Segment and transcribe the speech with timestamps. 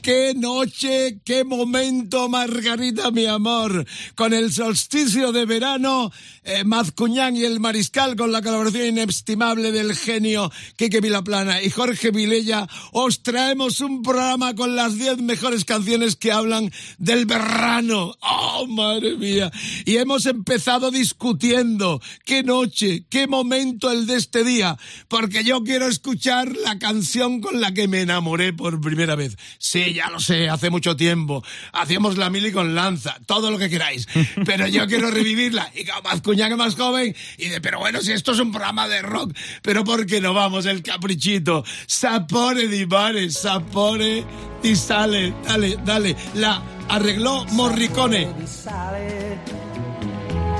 [0.00, 3.84] ¡Qué noche, qué momento, Margarita, mi amor!
[4.14, 6.12] Con el solsticio de verano,
[6.44, 12.12] eh, Mazcuñán y el Mariscal, con la colaboración inestimable del genio Quique Vilaplana y Jorge
[12.12, 18.14] Vilella, os traemos un programa con las 10 mejores canciones que hablan del verano.
[18.20, 19.50] ¡Oh, madre mía!
[19.84, 22.00] Y hemos empezado discutiendo.
[22.24, 24.78] ¡Qué noche, qué momento el de este día!
[25.08, 29.36] Porque yo quiero escuchar la canción con la que me enamoré por primera vez.
[29.72, 31.42] Sí, ya lo sé, hace mucho tiempo.
[31.72, 34.06] Hacíamos la mili con lanza, todo lo que queráis.
[34.44, 35.70] Pero yo quiero revivirla.
[35.74, 38.86] Y como Mazcuñán es más joven, y de, pero bueno, si esto es un programa
[38.86, 40.66] de rock, pero ¿por qué no vamos?
[40.66, 41.64] El caprichito.
[41.86, 44.26] Sapore di mare, sapore
[44.62, 45.32] di sale.
[45.42, 46.16] Dale, dale.
[46.34, 48.30] La arregló Morricone.
[48.38, 49.40] di sale,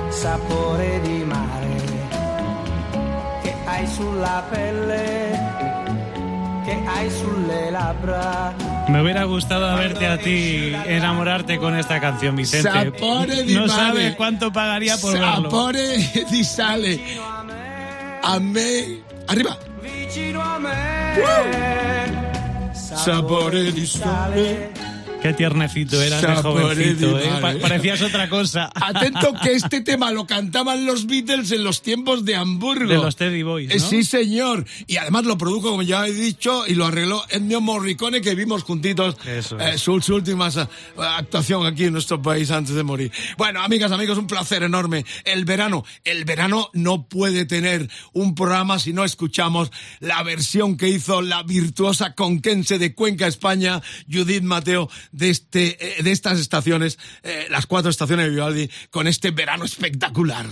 [0.09, 1.83] sapore di mare
[3.43, 5.52] che hai sulla pelle,
[7.11, 8.55] sulle labbra.
[8.89, 12.71] Me hubiera gustado verte a ti enamorarte con esta canción, Vicente.
[12.71, 15.51] Sapore di no sabes cuánto pagaría por verlo.
[15.51, 15.99] Sapore
[16.31, 17.01] di sale.
[18.23, 19.03] A me.
[19.29, 19.57] Arriba.
[19.83, 20.71] Vicino a me,
[22.75, 24.92] Sapore di sale.
[25.23, 27.31] Qué tiernecito eras de jovencito, ¿eh?
[27.41, 28.73] Pa- parecías otra cosa.
[28.75, 32.89] Atento que este tema lo cantaban los Beatles en los tiempos de Hamburgo.
[32.89, 33.89] De los Teddy Boys, Eh, ¿no?
[33.89, 34.65] Sí, señor.
[34.89, 38.65] Y además lo produjo, como ya he dicho, y lo arregló Ennio Morricone, que vimos
[38.65, 39.81] juntitos Eso eh, es.
[39.81, 40.67] su, su última eh,
[40.99, 43.13] actuación aquí en nuestro país antes de morir.
[43.39, 45.05] Bueno, amigas, amigos, un placer enorme.
[45.25, 49.71] El verano, el verano no puede tener un programa si no escuchamos
[50.01, 53.81] la versión que hizo la virtuosa conquense de Cuenca, España,
[54.13, 59.07] Judith Mateo, de, este, eh, de estas estaciones, eh, las cuatro estaciones de Vivaldi, con
[59.07, 60.47] este verano espectacular.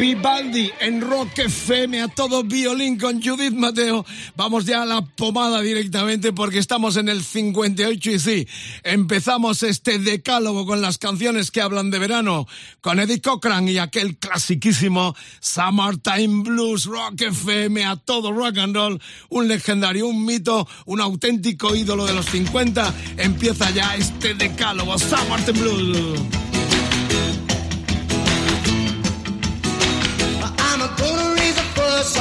[0.00, 4.06] Vivaldi en Rock FM a todo violín con Judith Mateo.
[4.34, 8.48] Vamos ya a la pomada directamente porque estamos en el 58 y sí,
[8.82, 12.46] empezamos este decálogo con las canciones que hablan de verano
[12.80, 19.02] con Eddie Cochran y aquel clasiquísimo Summertime Blues Rock FM a todo rock and roll,
[19.28, 22.94] un legendario, un mito, un auténtico ídolo de los 50.
[23.18, 26.49] Empieza ya este decálogo Summertime Blues.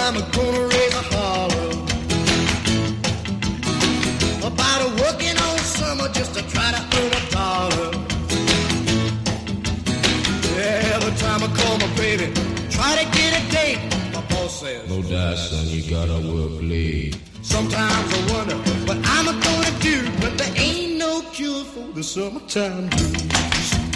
[0.09, 1.69] I'm a gonna raise a holler
[4.41, 7.91] about a working all summer just to try to earn a dollar.
[10.95, 12.33] Every time I call my baby,
[12.71, 13.77] try to get a date,
[14.11, 17.15] my boss says, No die, son, you gotta work late.
[17.43, 18.55] Sometimes I wonder
[18.87, 23.88] what I'm gonna do, but there ain't no cure for the summertime blues.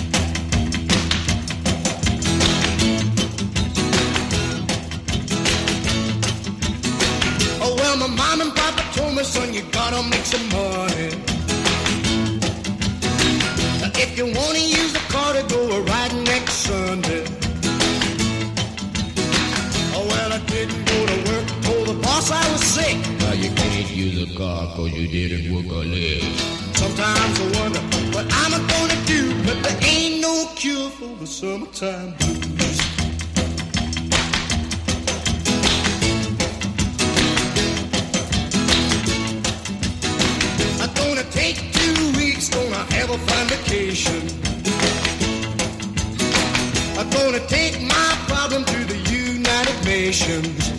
[8.04, 11.12] My mom and papa told me, son, you gotta make some money.
[13.96, 17.24] If you wanna use the car to go a ride next Sunday.
[19.96, 22.98] Oh well, I didn't go to work, told the boss I was sick.
[23.20, 26.24] Now you can't use a car cause you didn't work a leg.
[26.76, 27.80] Sometimes I wonder
[28.12, 32.43] what I'm gonna do, but there ain't no cure for the summertime blues.
[43.14, 44.22] I'm gonna take two weeks, gonna have go find vacation.
[46.98, 50.72] I'm gonna take my problem to the United Nations.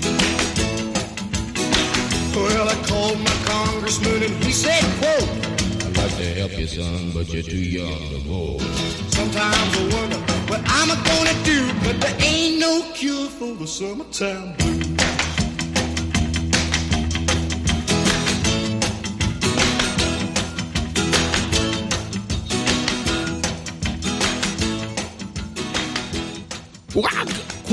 [2.35, 5.29] Well, I called my congressman and he said, quote,
[5.87, 8.61] I'd like to help you, son, but you're too young to vote.
[9.13, 10.19] Sometimes I wonder
[10.51, 14.84] what I'm gonna do, but there ain't no cure for the summertime blues.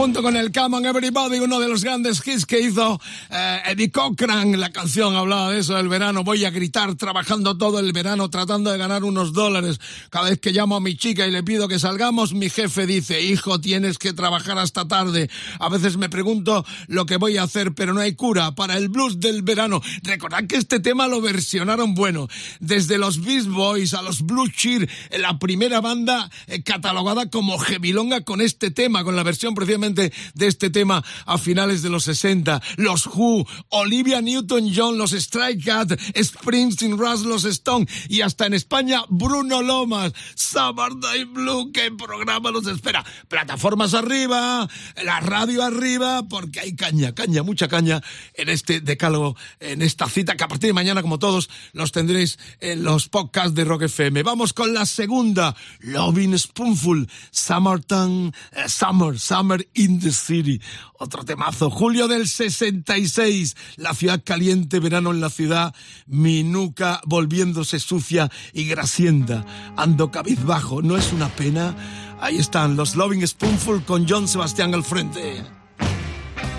[0.02, 3.00] Junto con el Come on Everybody, uno de los grandes hits que hizo
[3.30, 4.60] eh, Eddie Cochran.
[4.60, 6.24] La canción hablaba de eso del verano.
[6.24, 9.80] Voy a gritar trabajando todo el verano tratando de ganar unos dólares.
[10.10, 13.22] Cada vez que llamo a mi chica y le pido que salgamos, mi jefe dice,
[13.22, 15.30] hijo, tienes que trabajar hasta tarde.
[15.60, 18.90] A veces me pregunto lo que voy a hacer, pero no hay cura para el
[18.90, 19.84] blues del verano.
[20.02, 22.28] Recordad que este tema lo versionaron bueno.
[22.60, 24.90] Desde los Beast Boys a los Blue Cheer,
[25.20, 30.12] la primera banda eh, catalogada como Gemilonga con este tema, con la versión precisamente de
[30.48, 32.62] este tema a finales de los 60.
[32.78, 39.04] Los Who, Olivia Newton-John, los Strike Cat, Springsteen, Russ, los Stone y hasta en España
[39.10, 40.14] Bruno Lomas.
[40.36, 43.06] Summer Day Blue, ¿qué programa nos espera?
[43.28, 44.68] Plataformas arriba,
[45.04, 48.02] la radio arriba, porque hay caña, caña, mucha caña
[48.34, 52.40] en este decálogo, en esta cita que a partir de mañana, como todos, los tendréis
[52.60, 54.24] en los podcasts de Rock FM.
[54.24, 60.62] Vamos con la segunda, Loving Spoonful, Summertime, eh, Summer, Summer in the City.
[61.00, 61.70] Otro temazo.
[61.70, 63.56] Julio del 66.
[63.78, 65.74] La ciudad caliente, verano en la ciudad.
[66.08, 69.46] Mi nuca volviéndose sucia y grasienta.
[69.78, 70.82] Ando cabizbajo.
[70.82, 71.76] ¿No es una pena?
[72.20, 75.44] Ahí están los Loving Spoonful con John Sebastián al frente.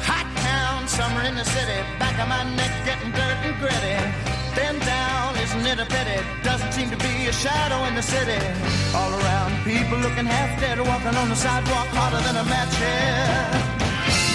[0.06, 2.71] Hot town, summer in the city, back of my neck
[7.42, 8.38] shadow in the city.
[8.94, 13.50] All around, people looking half dead, walking on the sidewalk harder than a match here.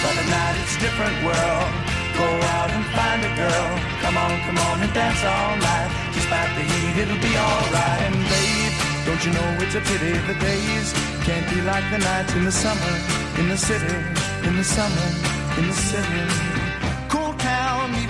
[0.03, 1.71] But at night it's a different world.
[2.19, 2.27] Go
[2.59, 3.67] out and find a girl.
[4.03, 5.89] Come on, come on and dance all night.
[6.19, 8.01] Despite the heat, it'll be alright.
[8.07, 8.75] And babe,
[9.07, 10.87] don't you know it's a pity the days
[11.23, 12.93] can't be like the nights in the summer,
[13.39, 13.95] in the city,
[14.47, 15.07] in the summer,
[15.57, 16.66] in the city.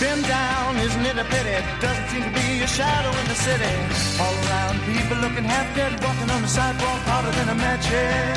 [0.00, 1.56] Been down, isn't it a pity?
[1.80, 3.74] Doesn't seem to be a shadow in the city.
[4.20, 8.36] All around, people looking half dead, walking on the sidewalk harder than a match head.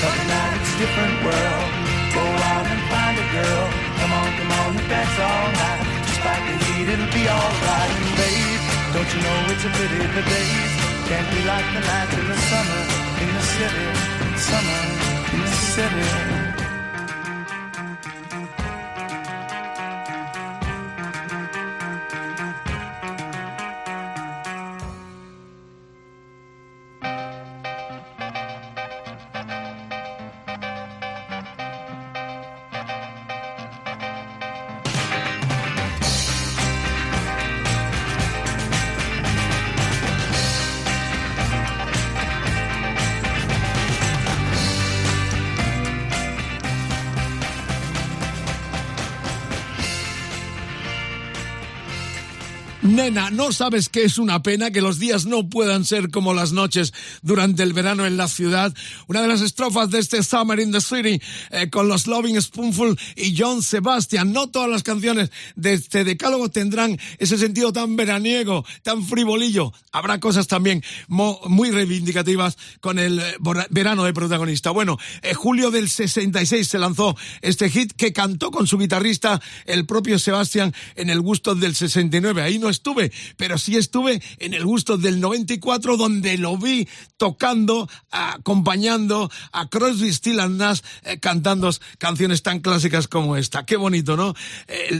[0.00, 1.68] But tonight it's a different world.
[2.16, 3.64] Go out and find a girl.
[4.00, 5.84] Come on, come on and dance all night.
[6.08, 7.92] Despite the heat, it'll be alright.
[8.00, 8.62] And babe,
[8.96, 10.72] don't you know it's a pity the days
[11.04, 12.82] can't be like the nights in the summer
[13.20, 13.86] in the city.
[14.40, 14.82] Summer
[15.36, 16.45] in the city.
[53.10, 56.92] ¿No sabes que es una pena que los días no puedan ser como las noches
[57.22, 58.74] durante el verano en la ciudad?
[59.06, 61.20] Una de las estrofas de este Summer in the City
[61.50, 64.32] eh, con los Loving Spoonful y John Sebastian.
[64.32, 69.72] No todas las canciones de este decálogo tendrán ese sentido tan veraniego, tan frivolillo.
[69.92, 73.36] Habrá cosas también muy reivindicativas con el eh,
[73.70, 74.70] verano de protagonista.
[74.70, 79.86] Bueno, en julio del 66 se lanzó este hit que cantó con su guitarrista el
[79.86, 82.42] propio Sebastian en el gusto del 69.
[82.42, 82.68] Ahí no
[83.36, 90.12] pero sí estuve en el gusto del 94 donde lo vi tocando, acompañando a Crosby,
[90.12, 93.64] Still and Nash eh, cantando canciones tan clásicas como esta.
[93.64, 94.34] Qué bonito, ¿no?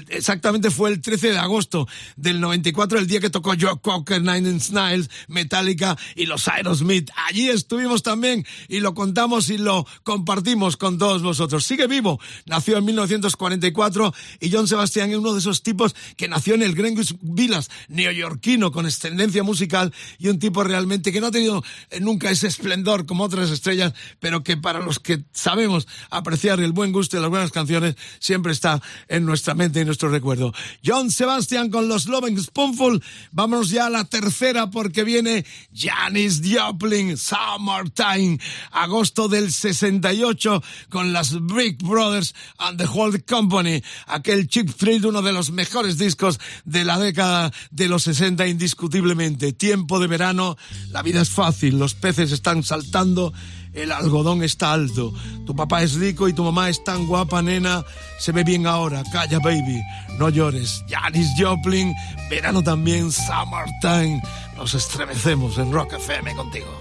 [0.09, 1.87] exactamente fue el 13 de agosto
[2.17, 7.11] del 94, el día que tocó Joe Cocker, Nine Inch Nails, Metallica y los Aerosmith.
[7.29, 11.65] Allí estuvimos también y lo contamos y lo compartimos con todos vosotros.
[11.65, 16.55] Sigue vivo, nació en 1944 y John Sebastián es uno de esos tipos que nació
[16.55, 21.31] en el Greenwich Villas neoyorquino con ascendencia musical y un tipo realmente que no ha
[21.31, 26.61] tenido eh, nunca ese esplendor como otras estrellas, pero que para los que sabemos apreciar
[26.61, 30.52] el buen gusto y las buenas canciones siempre está en nuestra mente y nuestro recuerdo.
[30.85, 33.02] John Sebastian con los Loving Spoonful.
[33.33, 38.38] Vámonos ya a la tercera porque viene Janis Joplin, Summertime,
[38.71, 45.23] agosto del 68 con las Big Brothers and the Whole Company, aquel Chip Thrill, uno
[45.23, 49.52] de los mejores discos de la década de los 60 indiscutiblemente.
[49.52, 50.56] Tiempo de verano,
[50.90, 53.33] la vida es fácil, los peces están saltando
[53.76, 55.12] el algodón está alto.
[55.45, 57.85] Tu papá es rico y tu mamá es tan guapa, nena.
[58.18, 59.02] Se ve bien ahora.
[59.12, 59.83] Calla, baby.
[60.18, 60.83] No llores.
[60.88, 61.95] Janis Joplin.
[62.30, 63.12] Verano también.
[63.12, 64.23] Summertime.
[64.56, 66.78] Nos estremecemos en Rock FM contigo.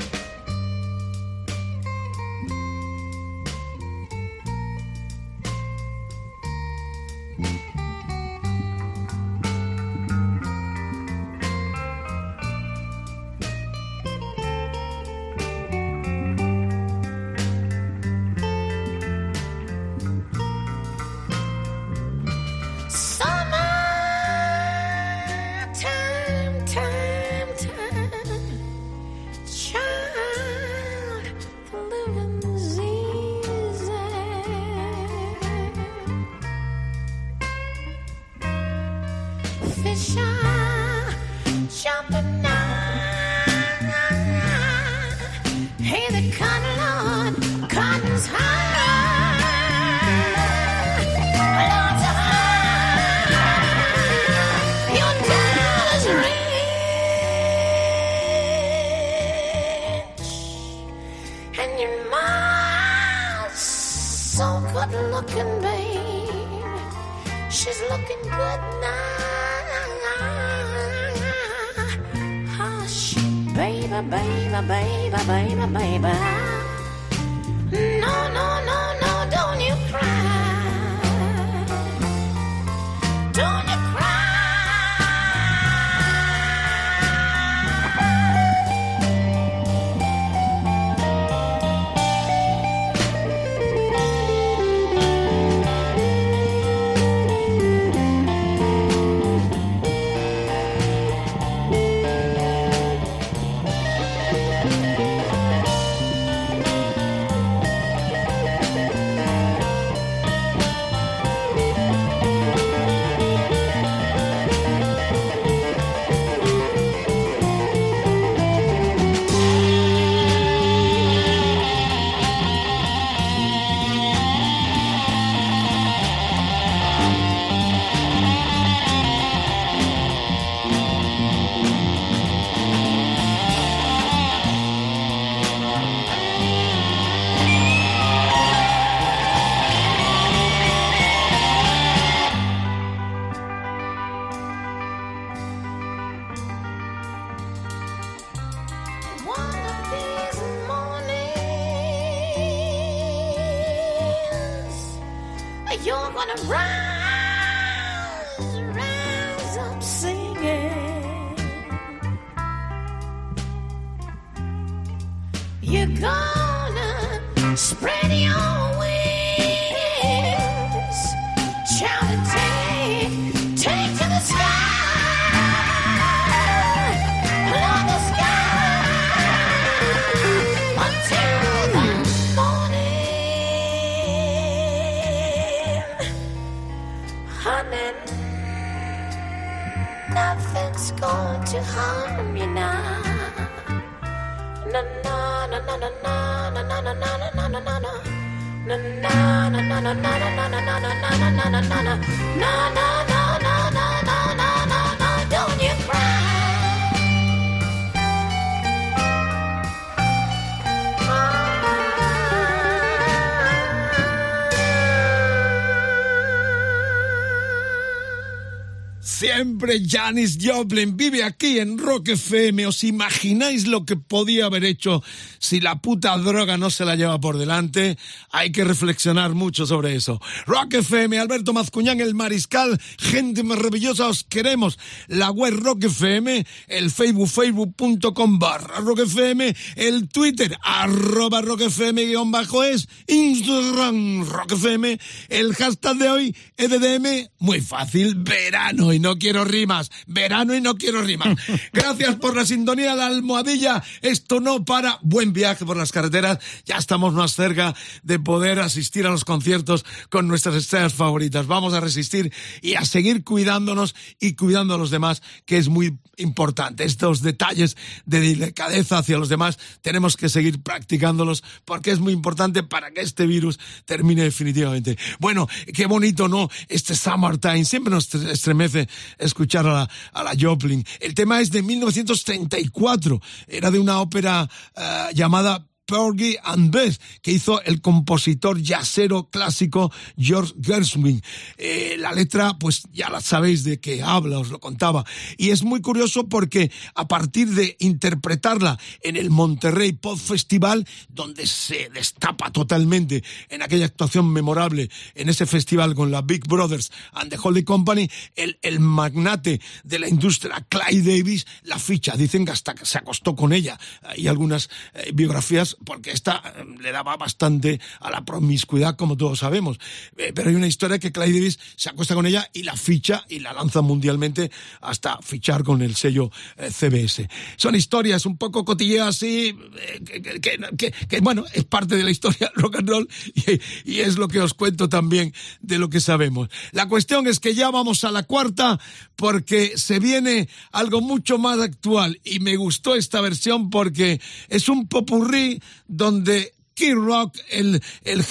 [219.45, 222.67] time Siempre Janis Joplin vive aquí en Rock FM.
[222.67, 225.01] ¿Os imagináis lo que podía haber hecho
[225.39, 227.97] si la puta droga no se la lleva por delante?
[228.29, 230.21] Hay que reflexionar mucho sobre eso.
[230.45, 234.77] Rock FM, Alberto Mazcuñán, el mariscal, gente maravillosa, os queremos.
[235.07, 242.05] La web Rock FM, el Facebook, facebook.com barra Rock FM, el Twitter, arroba Rock FM
[242.05, 248.99] guion bajo es, Instagram Rock FM, el hashtag de hoy, EDDM, muy fácil, verano y
[248.99, 249.89] no quiero rimas.
[250.05, 251.37] Verano y no quiero rimas.
[251.73, 253.81] Gracias por la sintonía, la almohadilla.
[254.01, 254.99] Esto no para.
[255.01, 256.39] Buen viaje por las carreteras.
[256.65, 261.47] Ya estamos más cerca de poder asistir a los conciertos con nuestras estrellas favoritas.
[261.47, 265.97] Vamos a resistir y a seguir cuidándonos y cuidando a los demás, que es muy
[266.17, 266.83] importante.
[266.83, 272.63] Estos detalles de delicadeza hacia los demás tenemos que seguir practicándolos porque es muy importante
[272.63, 274.97] para que este virus termine definitivamente.
[275.19, 276.49] Bueno, qué bonito, ¿no?
[276.67, 280.83] Este Summertime siempre nos estremece escuchar a la, a la Joplin.
[280.99, 283.21] El tema es de 1934.
[283.47, 289.91] Era de una ópera uh, llamada Porgy and Bess, que hizo el compositor jazzero clásico
[290.17, 291.21] George Gershwin.
[291.57, 295.05] Eh, la letra, pues ya la sabéis de qué habla, os lo contaba.
[295.37, 301.47] Y es muy curioso porque a partir de interpretarla en el Monterrey Pop Festival, donde
[301.47, 307.29] se destapa totalmente en aquella actuación memorable en ese festival con la Big Brothers and
[307.29, 312.15] the Holy Company, el, magnate de la industria, Clyde Davis, la ficha.
[312.15, 313.79] Dicen que hasta se acostó con ella.
[314.03, 319.39] Hay algunas eh, biografías porque esta eh, le daba bastante a la promiscuidad, como todos
[319.39, 319.77] sabemos.
[320.17, 323.25] Eh, pero hay una historia que Clyde Davis se acuesta con ella y la ficha
[323.29, 324.51] y la lanza mundialmente
[324.81, 327.27] hasta fichar con el sello eh, CBS.
[327.57, 329.57] Son historias un poco cotilleas así,
[330.05, 333.59] que, que, que, que, bueno, es parte de la historia rock and roll y,
[333.91, 336.49] y es lo que os cuento también de lo que sabemos.
[336.71, 338.79] La cuestión es que ya vamos a la cuarta
[339.15, 344.87] porque se viene algo mucho más actual y me gustó esta versión porque es un
[344.87, 348.23] popurrí donde Kid Rock, el, el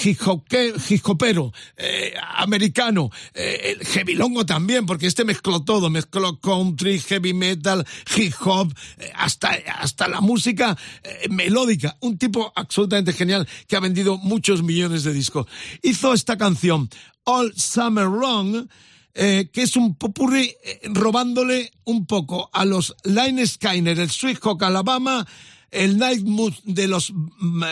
[0.89, 7.85] hijopero eh, americano, eh, el heavylongo también, porque este mezcló todo, mezcló country, heavy metal,
[8.15, 11.97] hip hop, eh, hasta, hasta la música eh, melódica.
[12.01, 15.47] Un tipo absolutamente genial que ha vendido muchos millones de discos.
[15.81, 16.87] Hizo esta canción,
[17.23, 18.67] All Summer Long,
[19.15, 24.61] que es un popurrí eh, robándole un poco a los Line Skyner, el Sweet Hawk
[24.63, 25.25] Alabama,
[25.71, 27.13] el Night Mood de los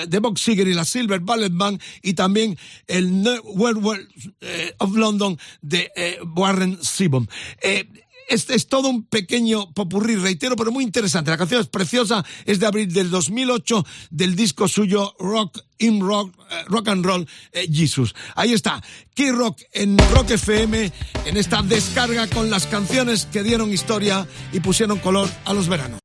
[0.07, 3.11] de Box Seger y la Silver Ballet Band y también el
[3.43, 4.07] World
[4.41, 7.29] eh, of London de eh, Warren Zevon.
[7.61, 7.87] Eh,
[8.29, 11.29] este es todo un pequeño popurrí, reitero, pero muy interesante.
[11.29, 16.33] La canción es preciosa, es de abril del 2008 del disco suyo Rock in Rock,
[16.67, 17.27] Rock and Roll
[17.69, 18.15] Jesus.
[18.35, 18.81] Ahí está,
[19.13, 20.91] Key Rock en Rock FM,
[21.25, 25.99] en esta descarga con las canciones que dieron historia y pusieron color a los veranos.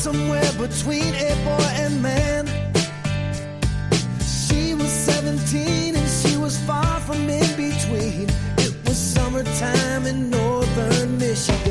[0.00, 2.46] Somewhere between a boy and man.
[4.24, 8.30] She was 17 and she was far from in between.
[8.56, 11.69] It was summertime in northern Michigan.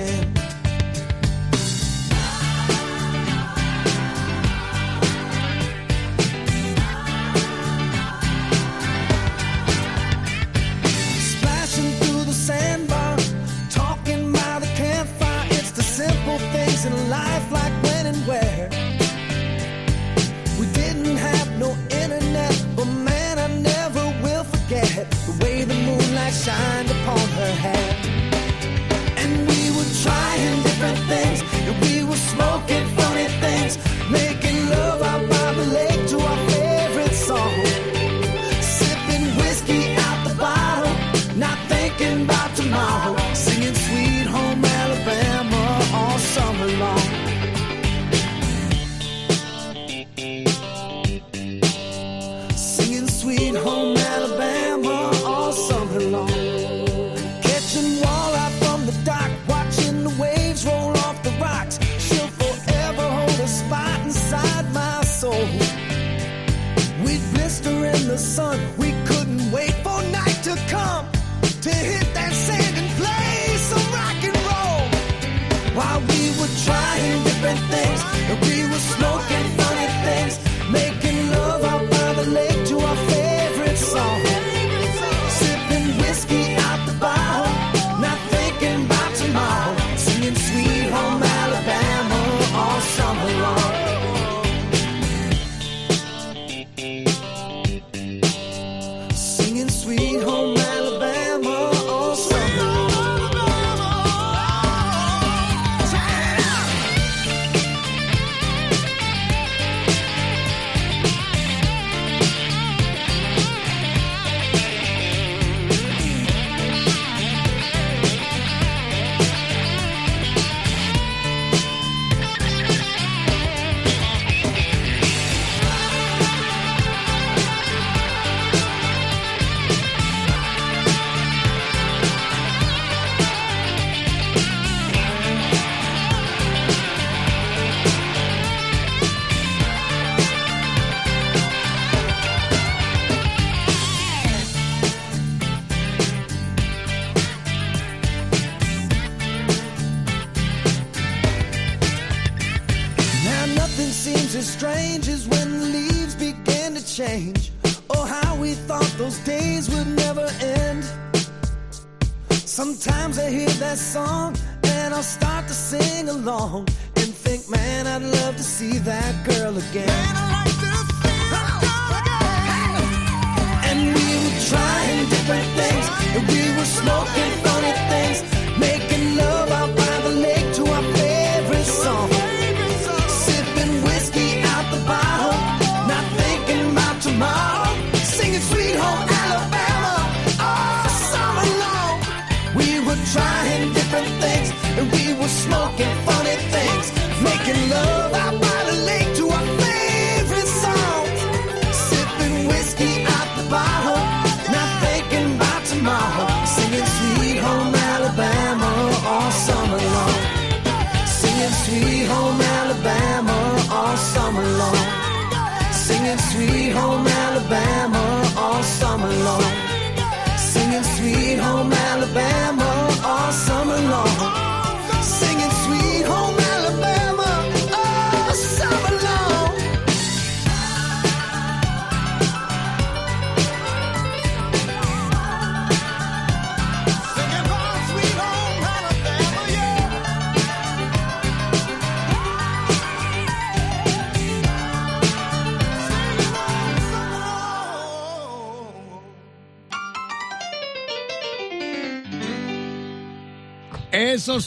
[26.39, 27.78] Shined upon her hair.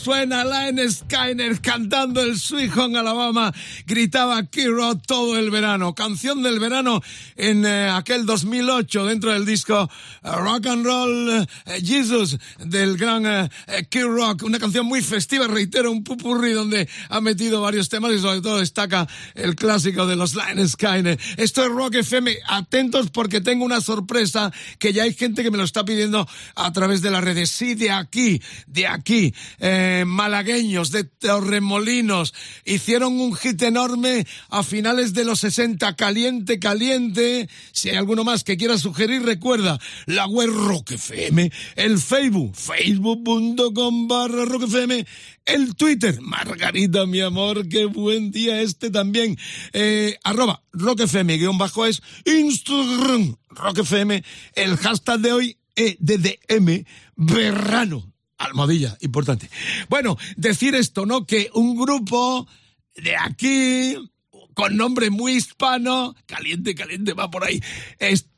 [0.02, 3.52] Suena Line Skyner cantando el Sweet Home Alabama,
[3.92, 5.94] gritaba Kiro todo el verano.
[5.94, 7.02] Canción del verano
[7.36, 9.90] en eh, aquel 2008 dentro del disco
[10.22, 11.46] eh, Rock and Roll eh,
[11.84, 14.44] Jesus del gran eh, eh, Kid Rock.
[14.44, 18.60] Una canción muy festiva, reitero, un pupurri donde ha metido varios temas y sobre todo
[18.60, 21.18] destaca el clásico de los Line Skyner.
[21.36, 22.34] Esto es Rock FM.
[22.48, 26.72] Atentos porque tengo una sorpresa que ya hay gente que me lo está pidiendo a
[26.72, 27.50] través de las redes.
[27.50, 32.32] Sí, de aquí, de aquí eh, malagueños, de Torremolinos,
[32.64, 33.81] hicieron un hit enorme
[34.48, 37.48] a finales de los 60, caliente, caliente.
[37.72, 44.06] Si hay alguno más que quiera sugerir, recuerda, la web Rock FM, el Facebook, facebook.com
[44.06, 45.04] barra Rock FM,
[45.46, 49.36] el Twitter, Margarita, mi amor, qué buen día este también,
[49.72, 54.22] eh, arroba Rock FM, guion bajo es Instagram, Rock FM,
[54.54, 56.84] el hashtag de hoy, EDDM,
[57.16, 59.48] verano almohadilla, importante.
[59.88, 61.26] Bueno, decir esto, ¿no?
[61.26, 62.48] Que un grupo
[62.94, 63.96] de aquí,
[64.54, 67.60] con nombre muy hispano, caliente, caliente, va por ahí.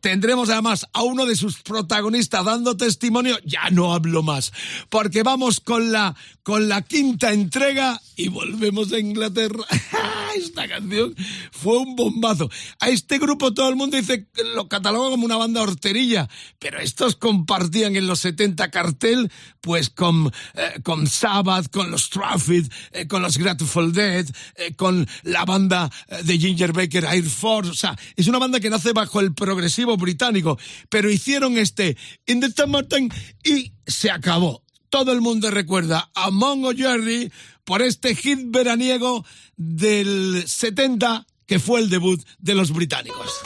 [0.05, 3.39] Tendremos además a uno de sus protagonistas dando testimonio.
[3.43, 4.53] Ya no hablo más,
[4.91, 9.65] porque vamos con la, con la quinta entrega y volvemos a Inglaterra.
[10.37, 11.15] Esta canción
[11.53, 12.51] fue un bombazo.
[12.81, 17.17] A este grupo todo el mundo dice, lo cataloga como una banda horterilla, pero estos
[17.17, 23.23] compartían en los 70 cartel, pues con, eh, con Sabbath, con los Traffic, eh, con
[23.23, 25.91] los Grateful Dead, eh, con la banda
[26.25, 27.71] de Ginger Baker Air Force.
[27.71, 32.41] O sea, es una banda que nace bajo el progresivo británico, pero hicieron este In
[32.41, 32.53] the
[33.45, 34.63] y se acabó.
[34.89, 37.33] Todo el mundo recuerda a Mongo Jerry
[37.65, 39.25] por este hit veraniego
[39.57, 43.41] del 70 que fue el debut de los británicos.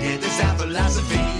[0.00, 1.36] That's our philosophy.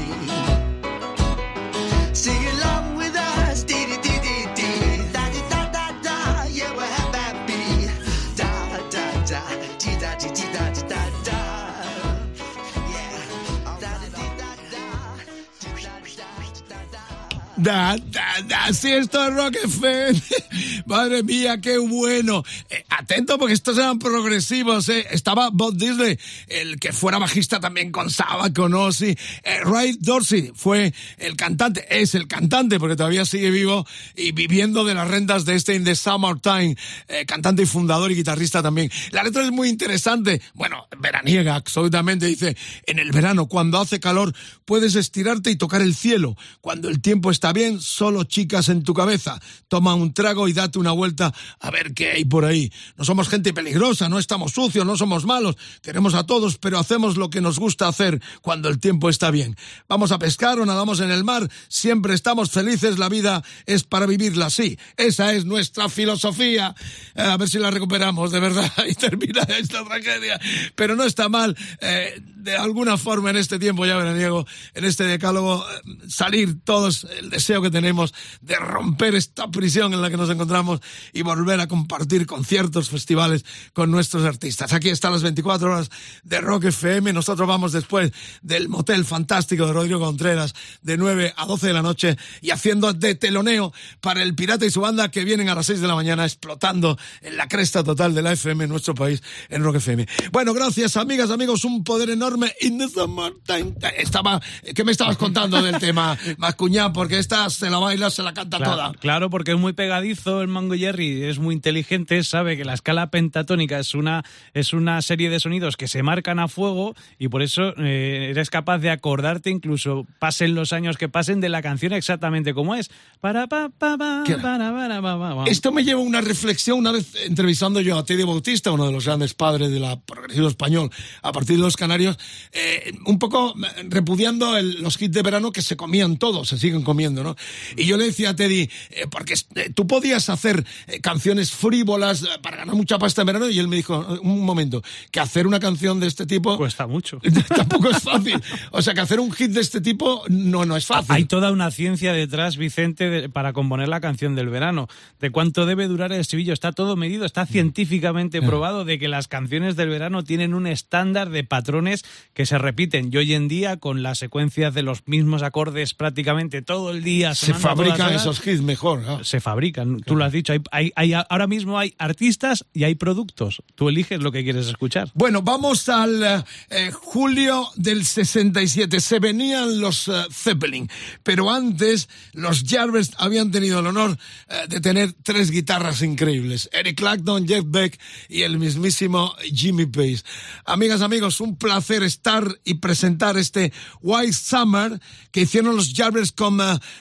[16.93, 17.17] Da.
[17.57, 20.23] Da, da, da, si esto es Rock FM.
[20.87, 22.45] Madre mía, qué bueno.
[22.69, 25.07] Eh, atento porque estos eran progresivos, eh.
[25.11, 29.17] Estaba Bob Disley, el que fuera bajista también con Saba, con Ozzy.
[29.43, 34.85] Eh, Ray Dorsey fue el cantante, es el cantante porque todavía sigue vivo y viviendo
[34.85, 36.77] de las rentas de este In the Summertime.
[37.09, 38.91] Eh, cantante y fundador y guitarrista también.
[39.11, 40.41] La letra es muy interesante.
[40.55, 42.27] Bueno, veraniega, absolutamente.
[42.27, 42.57] Dice,
[42.87, 46.37] en el verano, cuando hace calor, puedes estirarte y tocar el cielo.
[46.61, 49.41] Cuando el tiempo está bien, solo chicas en tu cabeza.
[49.69, 52.73] Toma un trago y date una vuelta a ver qué hay por ahí.
[52.97, 55.57] No somos gente peligrosa, no estamos sucios, no somos malos.
[55.83, 59.57] Queremos a todos, pero hacemos lo que nos gusta hacer cuando el tiempo está bien.
[59.89, 61.49] Vamos a pescar o nadamos en el mar.
[61.69, 62.99] Siempre estamos felices.
[62.99, 64.79] La vida es para vivirla así.
[64.97, 66.75] Esa es nuestra filosofía.
[67.15, 70.39] Eh, A ver si la recuperamos, de verdad, y termina esta tragedia.
[70.75, 75.05] Pero no está mal, eh, de alguna forma en este tiempo ya veraniego, en este
[75.05, 80.17] decálogo, eh, salir todos el deseo que tenemos de romper esta prisión en la que
[80.17, 80.81] nos encontramos
[81.13, 84.73] y volver a compartir conciertos, festivales con nuestros artistas.
[84.73, 85.91] Aquí están las 24 horas
[86.23, 87.13] de Rock FM.
[87.13, 88.13] Nosotros vamos después
[88.43, 92.93] del motel fantástico de Rodrigo Contreras de 9 a 12 de la noche y haciendo
[92.93, 95.95] de teloneo para el Pirata y su banda que vienen a las 6 de la
[95.95, 100.07] mañana explotando en la cresta total de la FM en nuestro país en Rock FM.
[100.33, 102.53] Bueno, gracias amigas, amigos, un poder enorme.
[102.61, 103.75] In the summertime.
[103.97, 104.41] Estaba,
[104.75, 106.93] ¿qué me estabas contando del tema, Mascuñán?
[106.93, 108.93] Porque esta se la baila, se la canta Claro, toda.
[108.95, 113.11] claro, porque es muy pegadizo el Mango Jerry, es muy inteligente, sabe que la escala
[113.11, 117.43] pentatónica es una, es una serie de sonidos que se marcan a fuego y por
[117.43, 121.93] eso eh, eres capaz de acordarte, incluso pasen los años que pasen, de la canción
[121.93, 122.91] exactamente como es.
[123.21, 125.01] Para, pa, pa, pa, para, para.
[125.47, 128.93] Esto me lleva a una reflexión una vez entrevistando yo a Teddy Bautista, uno de
[128.93, 130.91] los grandes padres de la progresivo español,
[131.23, 132.19] a partir de los canarios,
[132.53, 136.59] eh, un poco eh, repudiando el- los hits de verano que se comían todos, se
[136.59, 137.37] siguen comiendo, ¿no?
[137.77, 139.35] Y yo le decía a Teddy, eh, porque
[139.75, 140.65] tú podías hacer
[141.03, 144.45] canciones frívolas eh, para ganar mucha pasta en verano, y él me dijo, "Eh, un
[144.45, 147.21] momento, que hacer una canción de este tipo Cuesta mucho.
[147.57, 148.41] tampoco es fácil.
[148.71, 151.15] O sea, que hacer un hit de este tipo no, no es fácil.
[151.15, 154.89] Hay toda una ciencia detrás, Vicente, de- para componer la canción del verano.
[155.21, 156.53] De cuánto debe durar el estribillo.
[156.53, 161.31] Está todo medido, está científicamente probado de que las canciones del verano tienen un estándar
[161.31, 163.11] de patrones que se repiten.
[163.13, 167.35] Y hoy en día, con las secuencias de los mismos acordes prácticamente todo el día.
[167.35, 169.01] se fabrican horas, esos hits mejor.
[169.03, 169.25] ¿no?
[169.25, 170.53] Se fabrican, tú lo has dicho.
[170.53, 173.63] Hay, hay- hay- ahora mismo hay artistas y hay productos.
[173.75, 175.11] Tú eliges lo que quieres escuchar.
[175.15, 179.01] Bueno, vamos al eh, julio del 67.
[179.01, 180.89] Se venían los eh, Zeppelin,
[181.23, 186.69] pero antes los Jarvis habían tenido el honor eh, de tener tres guitarras increíbles.
[186.73, 190.23] Eric Clapton, Jeff Beck y el mismísimo Jimmy Page.
[190.65, 195.01] Amigas, amigos, un placer estar y presentar este White Summer
[195.33, 196.59] que hicieron los Jarvis con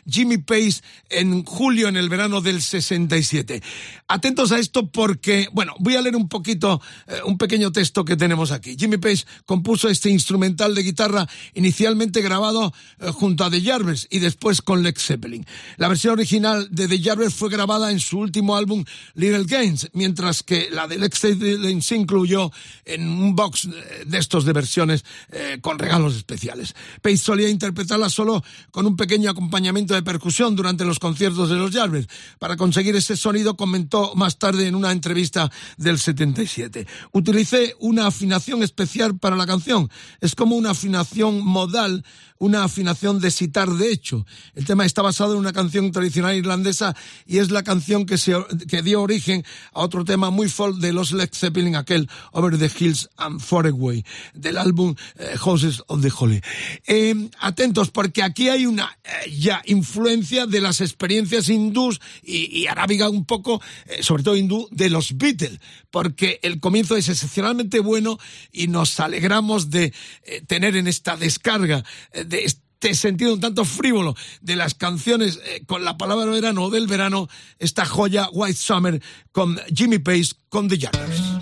[0.07, 3.61] Jimmy Pace en julio, en el verano del 67.
[4.07, 8.15] Atentos a esto porque, bueno, voy a leer un poquito, eh, un pequeño texto que
[8.15, 8.75] tenemos aquí.
[8.77, 14.19] Jimmy Pace compuso este instrumental de guitarra inicialmente grabado eh, junto a The Jarvis y
[14.19, 15.45] después con Lex Zeppelin.
[15.77, 18.83] La versión original de The Jarvis fue grabada en su último álbum
[19.15, 22.51] Little Games, mientras que la de Lex Zeppelin se incluyó
[22.85, 25.03] en un box eh, de estos de versiones
[25.61, 26.75] con regalos especiales.
[27.01, 31.71] Pace solía interpretarla solo con un pequeño acompañamiento de percusión durante los conciertos de los
[31.71, 32.07] Jarvis.
[32.39, 35.14] Para conseguir ese sonido comentó más tarde en una entrevista
[35.77, 36.87] del 77.
[37.11, 39.89] Utilicé una afinación especial para la canción.
[40.21, 42.03] Es como una afinación modal
[42.37, 44.25] una afinación de sitar de hecho.
[44.55, 46.95] El tema está basado en una canción tradicional irlandesa
[47.25, 48.35] y es la canción que, se,
[48.67, 52.71] que dio origen a otro tema muy folk de los Led Zeppelin, aquel Over the
[52.77, 56.41] Hills and Far Away, del álbum eh, Houses of the Holy.
[56.87, 62.67] Eh, atentos, porque aquí hay una eh, ya influencia de las experiencias hindús y, y
[62.67, 65.59] arábiga un poco, eh, sobre todo hindú, de los Beatles,
[65.91, 68.19] porque el comienzo es excepcionalmente bueno
[68.51, 69.93] y nos alegramos de
[70.23, 71.83] eh, tener en esta descarga
[72.25, 76.69] de este sentido un tanto frívolo de las canciones eh, con la palabra verano o
[76.69, 77.27] del verano,
[77.59, 81.34] esta joya White Summer con Jimmy Pace con The Jackers.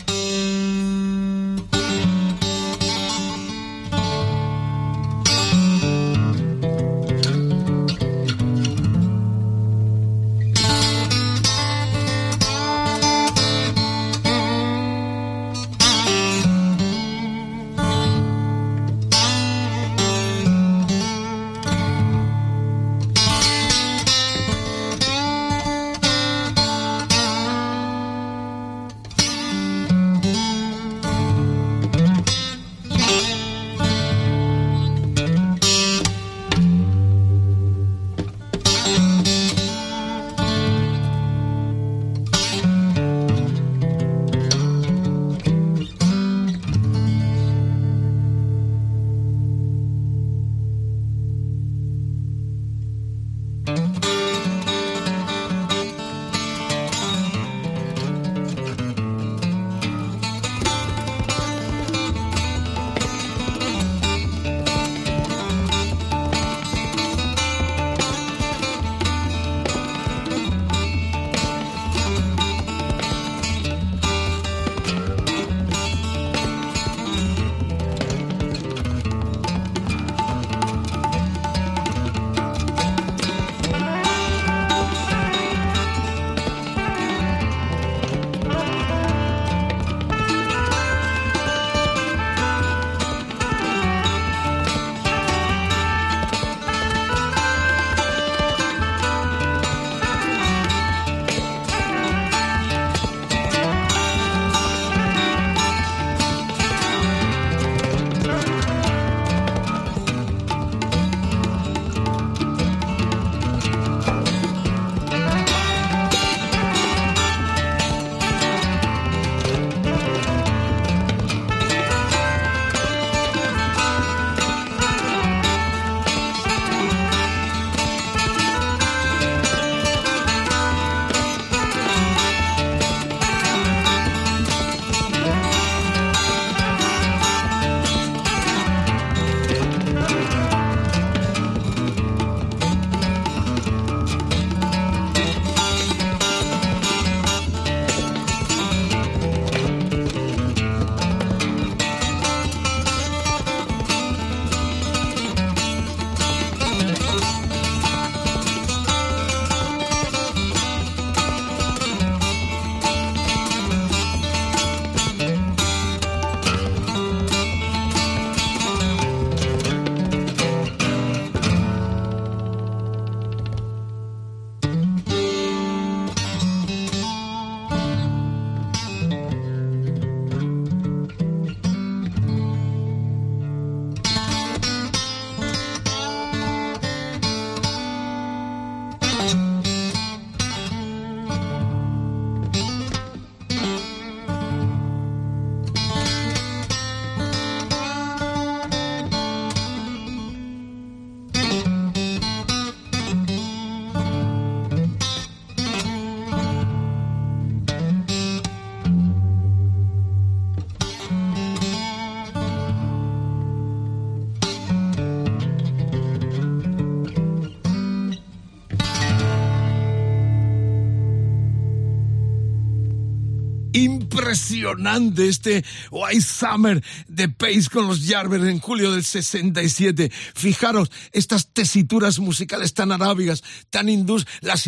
[224.33, 226.83] Impresionante este White Summer
[227.13, 230.11] de Pace con los Jarvers en julio del 67.
[230.33, 234.67] Fijaros, estas tesituras musicales tan arábigas, tan hindús, las,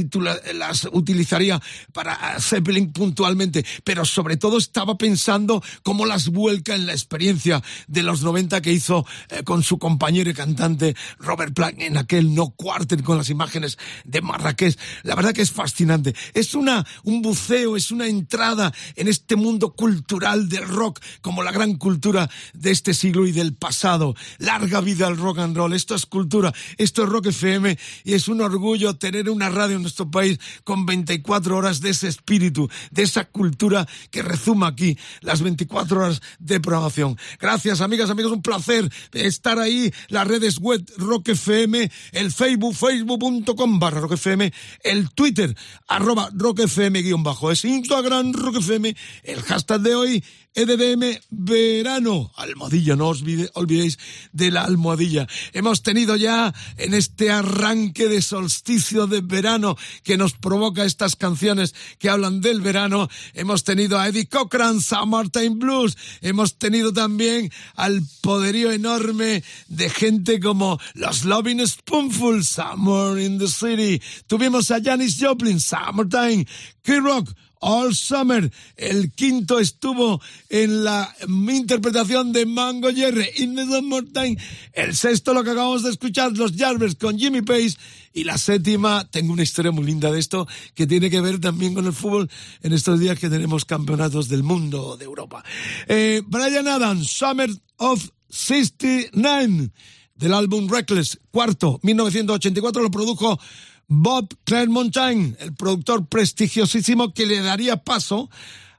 [0.54, 6.94] las utilizaría para Zeppelin puntualmente, pero sobre todo estaba pensando cómo las vuelca en la
[6.94, 11.98] experiencia de los 90 que hizo eh, con su compañero y cantante Robert Plant en
[11.98, 14.78] aquel No Quarter con las imágenes de Marrakech.
[15.04, 16.16] La verdad que es fascinante.
[16.34, 21.52] Es una, un buceo, es una entrada en este mundo cultural del rock como la
[21.52, 24.16] gran cultura de este siglo y del pasado.
[24.38, 25.74] Larga vida al rock and roll.
[25.74, 29.82] Esto es cultura, esto es rock FM y es un orgullo tener una radio en
[29.82, 35.42] nuestro país con 24 horas de ese espíritu, de esa cultura que rezuma aquí las
[35.42, 37.18] 24 horas de programación.
[37.40, 39.92] Gracias, amigas, amigos, un placer estar ahí.
[40.10, 44.52] Las redes web Rock FM, el Facebook, facebook.com barra Rock FM,
[44.84, 45.56] el Twitter,
[45.88, 50.24] arroba Rock FM guion bajo, es Instagram Rock FM, el hashtag de hoy,
[50.56, 53.22] EDDM Verano, almohadilla, no os
[53.54, 54.00] olvidéis
[54.32, 55.28] de la almohadilla.
[55.52, 61.76] Hemos tenido ya en este arranque de solsticio de verano que nos provoca estas canciones
[62.00, 68.02] que hablan del verano, hemos tenido a Eddie Cochran, Summertime Blues, hemos tenido también al
[68.22, 75.18] poderío enorme de gente como los Loving Spoonful, Summer in the City, tuvimos a Janis
[75.20, 76.48] Joplin, Summertime,
[76.82, 77.30] Kid Rock,
[77.60, 78.52] All Summer.
[78.76, 84.38] El quinto estuvo en la interpretación de Mango Jerry, In the Summertime.
[84.74, 87.76] El sexto, lo que acabamos de escuchar, los Jarvers con Jimmy Page.
[88.14, 91.74] Y la séptima, tengo una historia muy linda de esto, que tiene que ver también
[91.74, 92.30] con el fútbol
[92.62, 95.44] en estos días que tenemos campeonatos del mundo, de Europa.
[95.88, 99.72] Eh, Brian Adams, Summer of 69,
[100.16, 103.40] del álbum Reckless, cuarto, 1984, lo produjo
[103.88, 108.30] Bob Clermontaine, el productor prestigiosísimo que le daría paso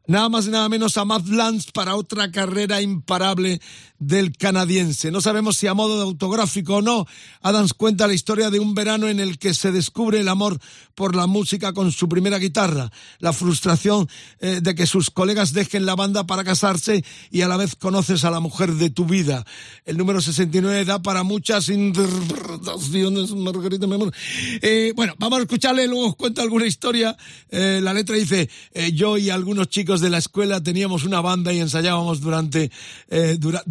[0.07, 3.61] nada más y nada menos a Matt Lance para otra carrera imparable
[3.99, 5.11] del canadiense.
[5.11, 7.07] No sabemos si a modo de autográfico o no,
[7.43, 10.59] Adams cuenta la historia de un verano en el que se descubre el amor
[10.95, 14.09] por la música con su primera guitarra, la frustración
[14.41, 18.25] eh, de que sus colegas dejen la banda para casarse y a la vez conoces
[18.25, 19.45] a la mujer de tu vida.
[19.85, 24.13] El número 69 da para muchas interpretaciones, Margarita, mi amor.
[24.63, 27.17] Eh, bueno, vamos a escucharle, luego os cuento alguna historia.
[27.51, 31.53] Eh, la letra dice, eh, yo y algunos chicos de la escuela teníamos una banda
[31.53, 32.71] y ensayábamos durante,
[33.09, 33.63] eh, dura-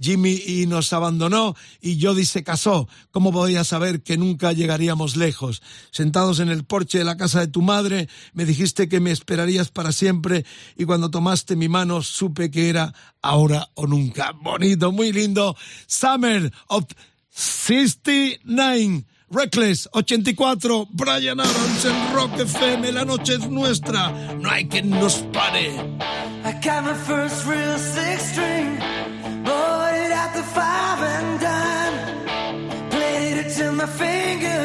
[0.00, 2.88] Jimmy y nos abandonó y Jody se casó.
[3.10, 5.62] ¿Cómo podía saber que nunca llegaríamos lejos?
[5.90, 9.70] Sentados en el porche de la casa de tu madre, me dijiste que me esperarías
[9.70, 10.44] para siempre
[10.76, 14.32] y cuando tomaste mi mano supe que era ahora o nunca.
[14.40, 15.56] Bonito, muy lindo.
[15.86, 16.84] Summer of
[17.30, 19.04] 69.
[19.30, 25.16] Reckless 84, Brian Adams en Rock FM, la noche es nuestra, no hay quien nos
[25.32, 25.68] pare.
[26.44, 28.78] I got my first real six string,
[29.44, 32.88] bought it at the five and dime.
[32.90, 34.57] Played it till my fingers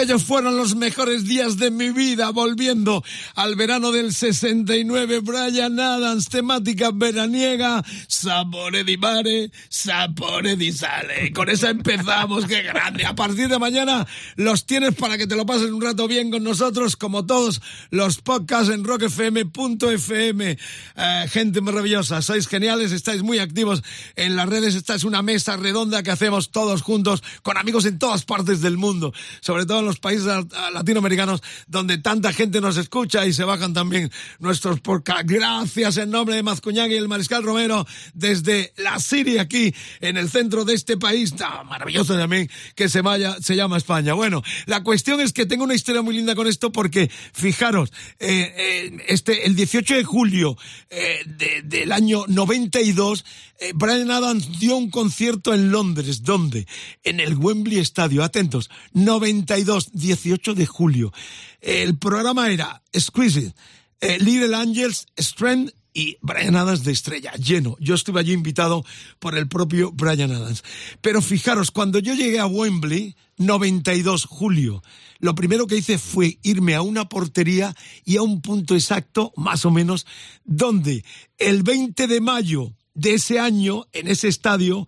[0.00, 5.20] aquellos fueron los mejores días de mi vida, volviendo al verano del 69.
[5.20, 11.30] Brian Adams, temática veraniega, sapore di mare, sapore di sale.
[11.34, 13.04] Con esa empezamos, qué grande.
[13.04, 16.44] A partir de mañana los tienes para que te lo pases un rato bien con
[16.44, 20.56] nosotros, como todos los podcasts en rockfm.fm.
[20.96, 23.82] Eh, gente maravillosa, sois geniales, estáis muy activos
[24.16, 24.76] en las redes.
[24.76, 28.78] Esta es una mesa redonda que hacemos todos juntos con amigos en todas partes del
[28.78, 30.26] mundo, sobre todo en los países
[30.72, 35.24] latinoamericanos donde tanta gente nos escucha y se bajan también nuestros podcasts.
[35.26, 40.30] Gracias en nombre de Mazcuñán y el Mariscal Romero desde la Siria aquí en el
[40.30, 44.14] centro de este país tan maravilloso también que se vaya, se llama España.
[44.14, 48.52] Bueno, la cuestión es que tengo una historia muy linda con esto porque fijaros, eh,
[48.56, 50.56] eh, este, el 18 de julio
[50.90, 53.24] eh, de- del año 92,
[53.60, 56.22] eh, Brian Adams dio un concierto en Londres.
[56.22, 56.66] ¿Dónde?
[57.02, 58.24] En el Wembley Estadio.
[58.24, 61.12] Atentos, 92, 18 de julio.
[61.60, 63.54] El programa era Squeeze,
[64.00, 67.76] eh, Little Angels, Strength y Brian Adams de estrella, lleno.
[67.80, 68.82] Yo estuve allí invitado
[69.18, 70.64] por el propio Brian Adams.
[71.02, 74.82] Pero fijaros, cuando yo llegué a Wembley, 92 julio,
[75.18, 77.74] lo primero que hice fue irme a una portería
[78.06, 80.06] y a un punto exacto, más o menos,
[80.44, 81.04] donde
[81.36, 84.86] el 20 de mayo de ese año, en ese estadio,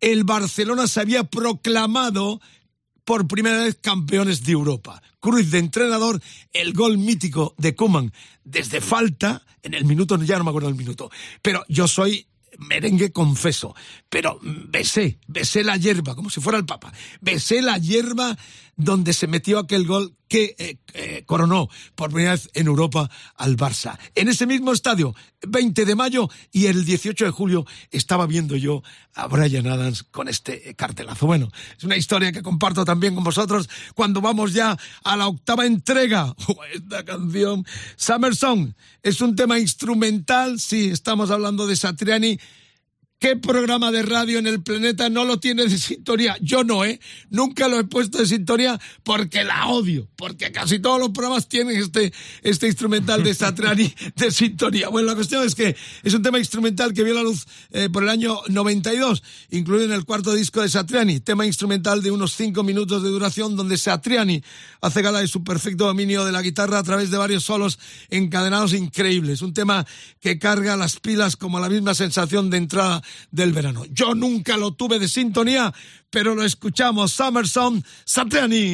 [0.00, 2.40] el Barcelona se había proclamado
[3.04, 5.02] por primera vez campeones de Europa.
[5.20, 6.20] Cruz de entrenador,
[6.52, 8.12] el gol mítico de Koeman
[8.44, 11.10] desde falta, en el minuto, ya no me acuerdo el minuto,
[11.42, 12.26] pero yo soy
[12.58, 13.74] merengue confeso,
[14.08, 18.36] pero besé, besé la hierba, como si fuera el Papa, besé la hierba
[18.76, 23.56] donde se metió aquel gol que eh, eh, coronó por primera vez en Europa al
[23.56, 23.98] Barça.
[24.14, 25.12] En ese mismo estadio,
[25.42, 30.28] 20 de mayo y el 18 de julio estaba viendo yo a Brian Adams con
[30.28, 31.26] este cartelazo.
[31.26, 35.66] Bueno, es una historia que comparto también con vosotros cuando vamos ya a la octava
[35.66, 36.32] entrega.
[36.72, 37.66] Esta canción,
[37.96, 38.72] Summer Song,
[39.02, 42.38] es un tema instrumental, sí, estamos hablando de Satriani.
[43.20, 46.38] ¿Qué programa de radio en el planeta no lo tiene de sintonía?
[46.40, 46.98] Yo no, ¿eh?
[47.28, 51.76] Nunca lo he puesto de sintonía porque la odio, porque casi todos los programas tienen
[51.76, 54.88] este, este instrumental de Satriani de sintonía.
[54.88, 58.04] Bueno, la cuestión es que es un tema instrumental que vio la luz eh, por
[58.04, 62.62] el año 92, incluido en el cuarto disco de Satriani, tema instrumental de unos cinco
[62.62, 64.42] minutos de duración donde Satriani
[64.80, 68.72] hace gala de su perfecto dominio de la guitarra a través de varios solos encadenados
[68.72, 69.42] increíbles.
[69.42, 69.86] Un tema
[70.20, 73.84] que carga las pilas como la misma sensación de entrada del verano.
[73.90, 75.72] Yo nunca lo tuve de sintonía,
[76.10, 77.12] pero lo escuchamos.
[77.12, 78.72] Summer Song, Satriani.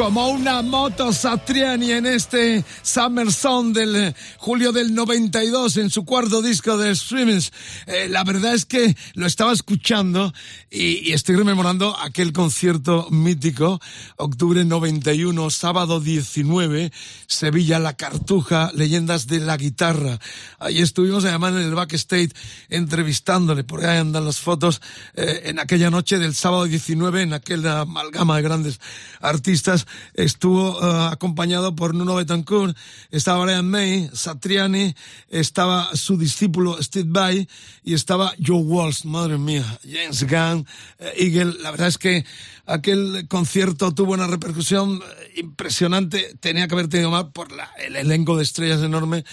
[0.00, 6.06] Como una moto Satriani en este Summer Song del eh, julio del 92 en su
[6.06, 7.52] cuarto disco de Streamings.
[7.86, 10.32] Eh, la verdad es que lo estaba escuchando
[10.70, 13.78] y, y, estoy rememorando aquel concierto mítico,
[14.16, 16.92] octubre 91, sábado 19,
[17.26, 20.18] Sevilla La Cartuja, leyendas de la guitarra.
[20.60, 22.30] Ahí estuvimos además en el backstage
[22.70, 24.80] entrevistándole, por ahí andan las fotos,
[25.14, 28.80] eh, en aquella noche del sábado 19, en aquella amalgama de grandes
[29.20, 32.76] artistas, estuvo uh, acompañado por Nuno Betancourt,
[33.10, 34.94] estaba Brian May, Satriani,
[35.28, 37.48] estaba su discípulo Steve Vai
[37.82, 40.66] y estaba Joe Walsh, madre mía, James Gunn,
[40.98, 41.54] eh, Eagle.
[41.60, 42.24] La verdad es que
[42.66, 45.00] aquel concierto tuvo una repercusión
[45.36, 49.24] impresionante, tenía que haber tenido más por la, el elenco de estrellas enorme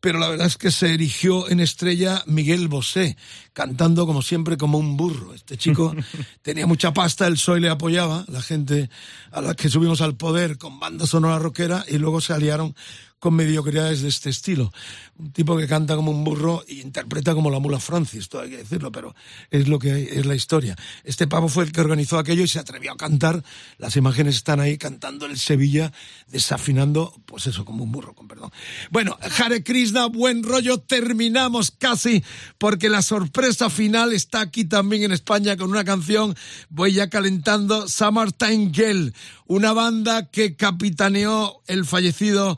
[0.00, 3.16] pero la verdad es que se erigió en estrella Miguel Bosé,
[3.52, 5.34] cantando como siempre como un burro.
[5.34, 5.94] Este chico
[6.42, 8.88] tenía mucha pasta, el PSOE le apoyaba, la gente
[9.30, 12.74] a la que subimos al poder con banda sonora rockera y luego se aliaron
[13.20, 14.72] con mediocridades de este estilo.
[15.16, 18.50] Un tipo que canta como un burro y interpreta como la mula Francis, esto hay
[18.50, 19.14] que decirlo, pero
[19.50, 20.74] es lo que es la historia.
[21.04, 23.44] Este pavo fue el que organizó aquello y se atrevió a cantar.
[23.78, 25.92] Las imágenes están ahí cantando el Sevilla,
[26.28, 28.50] desafinando, pues eso, como un burro, con perdón.
[28.90, 32.24] Bueno, Hare Krishna, buen rollo, terminamos casi,
[32.56, 36.34] porque la sorpresa final está aquí también en España con una canción,
[36.70, 39.12] voy ya calentando, Summertime Girl,
[39.46, 42.56] una banda que capitaneó el fallecido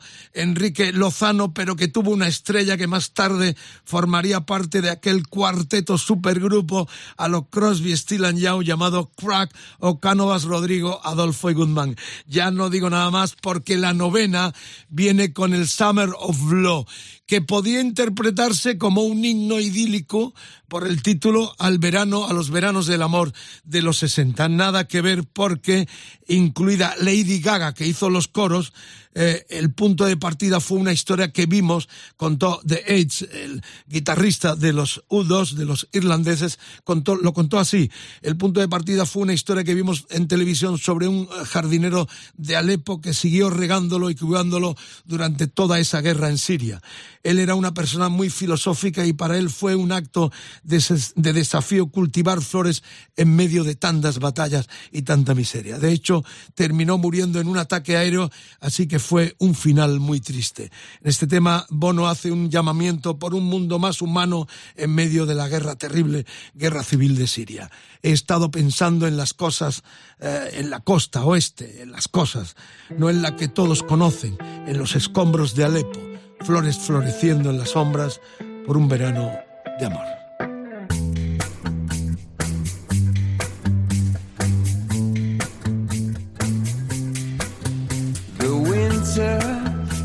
[0.53, 5.97] Enrique Lozano, pero que tuvo una estrella que más tarde formaría parte de aquel cuarteto
[5.97, 6.87] supergrupo
[7.17, 11.95] a los Crosby, Still and Young llamado Crack o Cánovas Rodrigo, Adolfo y Goodman.
[12.27, 14.53] Ya no digo nada más porque la novena
[14.89, 16.85] viene con el Summer of Law,
[17.25, 20.33] que podía interpretarse como un himno idílico
[20.67, 23.31] por el título al verano, a los veranos del amor
[23.63, 24.49] de los 60.
[24.49, 25.87] Nada que ver porque
[26.27, 28.73] incluida Lady Gaga, que hizo los coros,
[29.15, 34.55] eh, el punto de partida fue una historia que vimos, contó The Aids, el guitarrista
[34.55, 37.91] de los U2, de los irlandeses, contó, lo contó así.
[38.21, 42.55] El punto de partida fue una historia que vimos en televisión sobre un jardinero de
[42.55, 46.81] Alepo que siguió regándolo y cuidándolo durante toda esa guerra en Siria.
[47.23, 50.31] Él era una persona muy filosófica y para él fue un acto
[50.63, 50.83] de,
[51.15, 52.83] de desafío cultivar flores
[53.15, 55.79] en medio de tantas batallas y tanta miseria.
[55.79, 60.71] De hecho, terminó muriendo en un ataque aéreo, así que fue un final muy triste.
[61.01, 65.35] En este tema, Bono hace un llamamiento por un mundo más humano en medio de
[65.35, 67.71] la guerra terrible, guerra civil de Siria.
[68.01, 69.83] He estado pensando en las cosas,
[70.19, 72.55] eh, en la costa oeste, en las cosas,
[72.97, 76.12] no en la que todos conocen, en los escombros de Alepo,
[76.43, 78.21] flores floreciendo en las sombras
[78.65, 79.31] por un verano
[79.79, 80.13] de amor.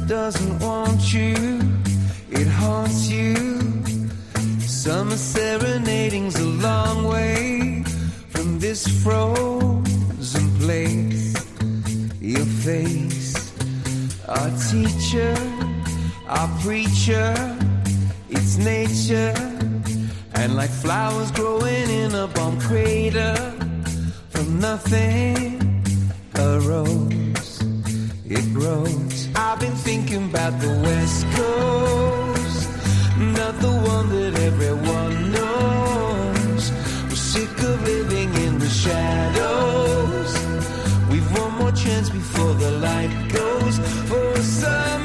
[0.09, 1.34] doesn't want you,
[2.30, 3.34] it haunts you.
[4.61, 7.82] Summer serenading's a long way
[8.30, 11.34] from this frozen place.
[12.20, 13.53] Your face,
[14.28, 15.34] our teacher,
[16.29, 17.35] our preacher,
[18.29, 19.35] it's nature.
[20.35, 23.35] And like flowers growing in a bomb crater,
[24.29, 25.83] from nothing,
[26.35, 27.61] a rose,
[28.26, 29.29] it grows.
[29.35, 32.68] I've been thinking about the West Coast,
[33.18, 36.70] not the one that everyone knows.
[37.09, 40.33] We're sick of living in the shadows.
[41.11, 44.98] We've one more chance before the light goes oh, for a summer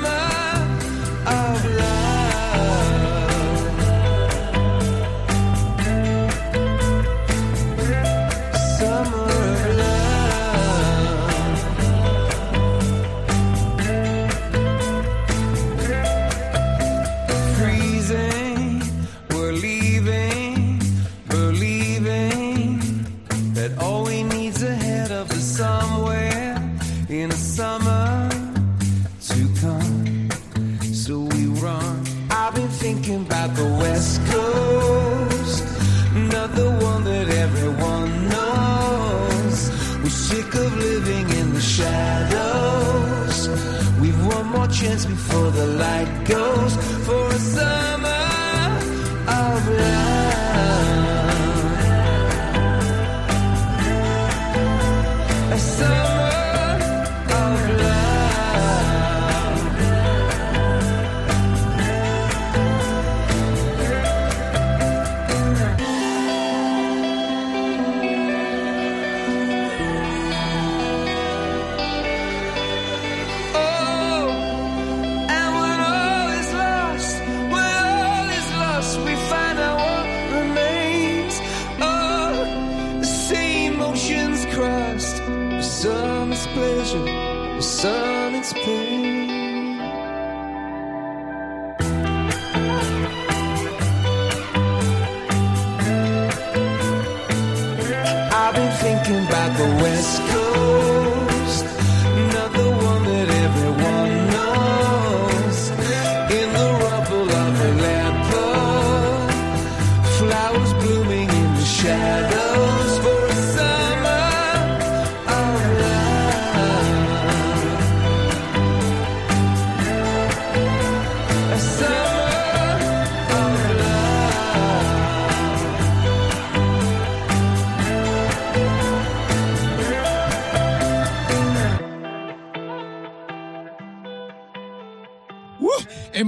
[99.83, 100.42] West Coast,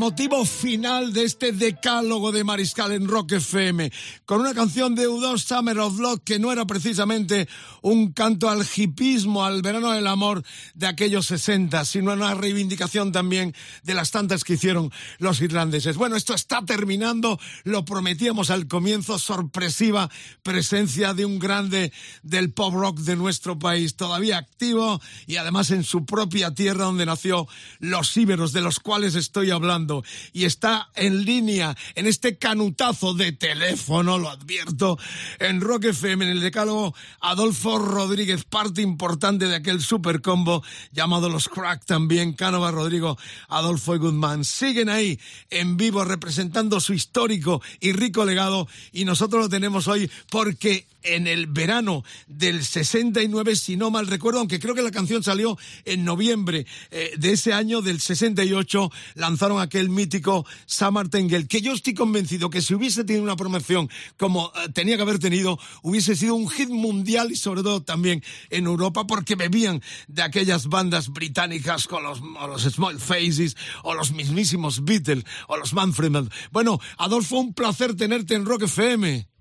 [0.05, 3.91] Emotivo final de este decálogo de Mariscal en Rock FM,
[4.27, 7.49] con una canción de U2 Summer of Love que no era precisamente
[7.81, 10.43] un canto al hipismo, al verano del amor
[10.75, 15.97] de aquellos 60, sino una reivindicación también de las tantas que hicieron los irlandeses.
[15.97, 20.11] Bueno, esto está terminando, lo prometíamos al comienzo, sorpresiva
[20.43, 21.91] presencia de un grande
[22.21, 27.07] del pop rock de nuestro país, todavía activo y además en su propia tierra donde
[27.07, 27.47] nació
[27.79, 29.94] los íberos, de los cuales estoy hablando,
[30.33, 34.97] y está en línea en este canutazo de teléfono, lo advierto,
[35.39, 41.29] en Rock FM, en el decálogo, Adolfo Rodríguez, parte importante de aquel super combo llamado
[41.29, 43.17] Los Crack también, Cánova, Rodrigo,
[43.47, 44.43] Adolfo y Goodman.
[44.43, 45.19] Siguen ahí
[45.49, 51.27] en vivo representando su histórico y rico legado, y nosotros lo tenemos hoy porque en
[51.27, 56.03] el verano del 69, si no mal recuerdo, aunque creo que la canción salió en
[56.03, 61.05] noviembre eh, de ese año del 68, lanzaron aquel mítico Summer
[61.47, 65.19] que yo estoy convencido que si hubiese tenido una promoción como eh, tenía que haber
[65.19, 70.23] tenido, hubiese sido un hit mundial y sobre todo también en Europa, porque bebían de
[70.23, 76.05] aquellas bandas británicas con los, los Small Faces, o los mismísimos Beatles, o los Manfred.
[76.51, 79.34] Bueno, Adolfo, un placer tenerte en Rock FM.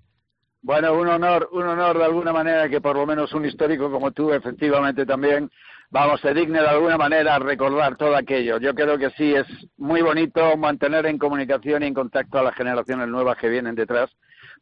[0.65, 4.09] Bueno, un honor, un honor de alguna manera que por lo menos un histórico como
[4.09, 5.51] tú, efectivamente también,
[5.91, 8.57] vamos, se digne de alguna manera a recordar todo aquello.
[8.57, 9.45] Yo creo que sí, es
[9.77, 14.09] muy bonito mantener en comunicación y en contacto a las generaciones nuevas que vienen detrás,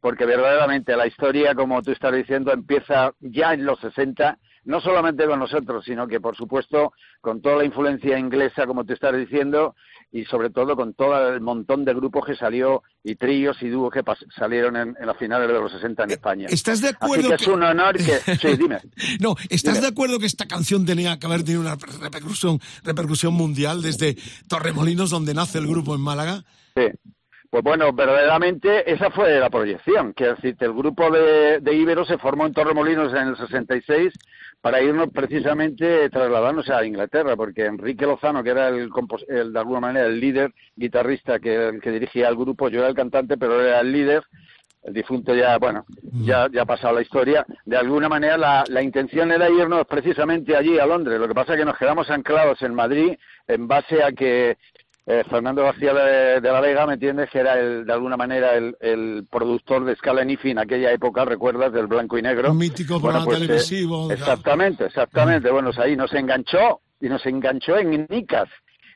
[0.02, 5.26] porque verdaderamente la historia, como tú estás diciendo, empieza ya en los 60, no solamente
[5.26, 9.76] con nosotros, sino que, por supuesto, con toda la influencia inglesa, como tú estás diciendo,
[10.12, 13.92] y sobre todo con todo el montón de grupos que salió y tríos y dúos
[13.92, 14.04] que
[14.38, 16.48] salieron en, en las finales de los 60 en España.
[16.50, 18.04] ¿Estás de Así acuerdo que es un honor que...
[18.40, 18.80] Sí, dime.
[19.20, 19.82] No, ¿estás Dime.
[19.82, 24.16] de acuerdo que esta canción tenía que haber tenido una repercusión, repercusión mundial desde
[24.48, 26.44] Torremolinos, donde nace el grupo en Málaga?
[26.76, 26.84] Sí.
[27.50, 30.14] Pues bueno, verdaderamente esa fue la proyección.
[30.14, 34.14] Que decir, el grupo de, de Ibero se formó en Torremolinos en el 66
[34.64, 38.90] para irnos precisamente trasladarnos a Inglaterra, porque Enrique Lozano, que era el,
[39.28, 42.96] el, de alguna manera el líder guitarrista que, que dirigía el grupo, yo era el
[42.96, 44.24] cantante, pero era el líder.
[44.82, 47.46] El difunto ya, bueno, ya, ya ha pasado la historia.
[47.66, 51.20] De alguna manera la, la intención era irnos precisamente allí a Londres.
[51.20, 54.58] Lo que pasa es que nos quedamos anclados en Madrid en base a que
[55.06, 57.30] eh, Fernando García de, de la Vega, ¿me entiendes?
[57.30, 61.26] Que era el, de alguna manera el, el productor de Scala Nifi en aquella época,
[61.26, 61.74] ¿recuerdas?
[61.74, 62.52] Del blanco y negro.
[62.52, 64.12] Un mítico Bueno, programa pues, eh, televisivo.
[64.12, 65.52] exactamente, exactamente.
[65.52, 68.48] Bueno, pues ahí nos enganchó y nos enganchó en Nicas.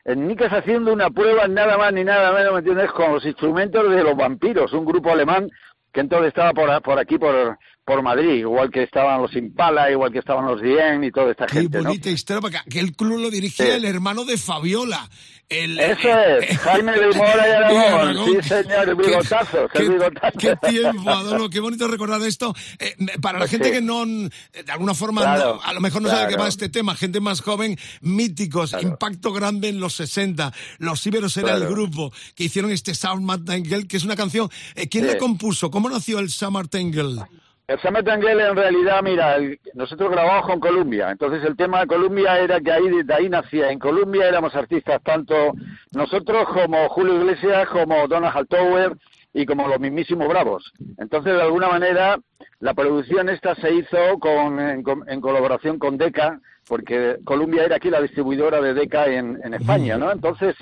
[0.05, 2.89] En Nicas haciendo una prueba nada más ni nada menos, ¿me entiendes?
[2.91, 5.49] Con los instrumentos de los vampiros, un grupo alemán
[5.91, 7.57] que entonces estaba por aquí, por,
[7.87, 11.45] por Madrid, igual que estaban los Impala, igual que estaban los Dien y toda esta
[11.45, 11.85] Qué gente, ¿no?
[11.85, 13.71] bonita historia, porque aquel club lo dirigía Sí.
[13.71, 15.09] el hermano de Fabiola.
[15.47, 19.89] El, Eso es, Jaime de Mora y Aragón, sí señor, el Qué- bigotazo, qué, el
[19.93, 20.37] bigotazo.
[20.37, 22.53] qué tiempo, Adolfo, qué bonito recordar esto.
[22.77, 23.75] Eh, para la Pues gente sí.
[23.75, 24.29] que no, de
[24.67, 26.43] alguna forma, Claro, no- a lo mejor no sabe de qué claro.
[26.43, 30.51] va este tema, gente más joven, míticos, impacto grande en los 60.
[30.79, 31.71] Los Iberos era el Claro.
[31.73, 34.49] grupo que hicieron este Summer Tangle, que es una canción.
[34.75, 35.11] eh, ¿Quién Sí.
[35.13, 35.71] la compuso?
[35.71, 37.21] ¿Cómo nació el Summer Tangle?
[37.67, 39.35] El Summer Tangle en realidad, mira,
[39.73, 43.69] nosotros grabamos con Columbia, entonces el tema de Columbia era que ahí de ahí nacía.
[43.71, 45.51] En Columbia éramos artistas tanto
[45.91, 48.93] nosotros como Julio Iglesias, como Donald Haltower
[49.33, 50.71] y como los mismísimos Bravos.
[50.97, 52.17] Entonces, de alguna manera,
[52.61, 56.39] la producción esta se hizo con, en, en colaboración con Decca,
[56.69, 60.09] porque Columbia era aquí la distribuidora de Decca en, en España, ¿no?
[60.09, 60.55] Entonces,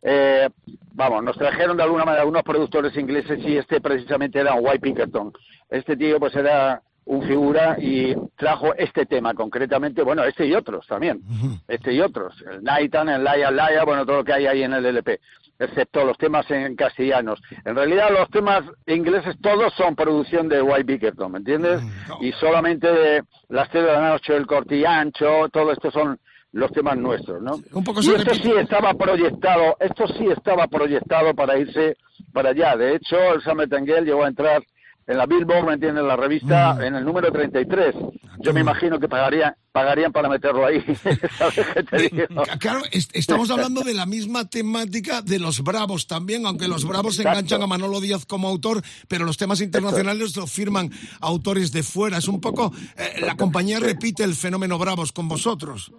[0.00, 0.48] eh,
[0.94, 5.32] vamos, nos trajeron de alguna manera unos productores ingleses y este precisamente era White Pinkerton.
[5.70, 10.86] Este tío pues era un figura y trajo este tema concretamente, bueno, este y otros
[10.86, 11.20] también,
[11.66, 14.72] este y otros, el Nightan, el Laia Laia, bueno, todo lo que hay ahí en
[14.72, 15.18] el LP.
[15.58, 17.40] excepto los temas en castellanos.
[17.64, 21.82] En realidad los temas ingleses todos son producción de White Bickerton, ¿me entiendes?
[21.82, 26.18] Mm, Y solamente las tres de la noche, el cortillancho, todo esto son
[26.52, 27.58] los temas nuestros, ¿no?
[27.72, 31.96] Un poco y esto sí estaba proyectado, esto sí estaba proyectado para irse
[32.32, 32.76] para allá.
[32.76, 34.62] De hecho, el Summer Tanguel llegó a entrar
[35.06, 36.02] en la Billboard, ¿me entiendes?
[36.02, 37.94] En la revista, en el número 33.
[38.40, 40.80] Yo me imagino que pagarían, pagarían para meterlo ahí.
[41.38, 42.42] ¿Sabes qué te digo?
[42.58, 47.16] Claro, est- estamos hablando de la misma temática de los Bravos también, aunque los Bravos
[47.18, 47.38] Exacto.
[47.38, 50.90] enganchan a Manolo Díaz como autor, pero los temas internacionales lo firman
[51.20, 52.18] autores de fuera.
[52.18, 55.92] Es un poco, eh, la compañía repite el fenómeno Bravos con vosotros.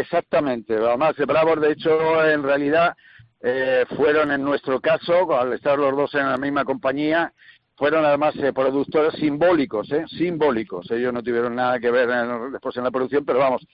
[0.00, 0.74] Exactamente.
[0.76, 2.94] Además, Bravos, de hecho, en realidad
[3.40, 7.32] eh, fueron en nuestro caso, al estar los dos en la misma compañía,
[7.76, 10.04] fueron además eh, productores simbólicos, ¿eh?
[10.08, 10.90] simbólicos.
[10.90, 13.66] Ellos no tuvieron nada que ver en- después en la producción, pero vamos,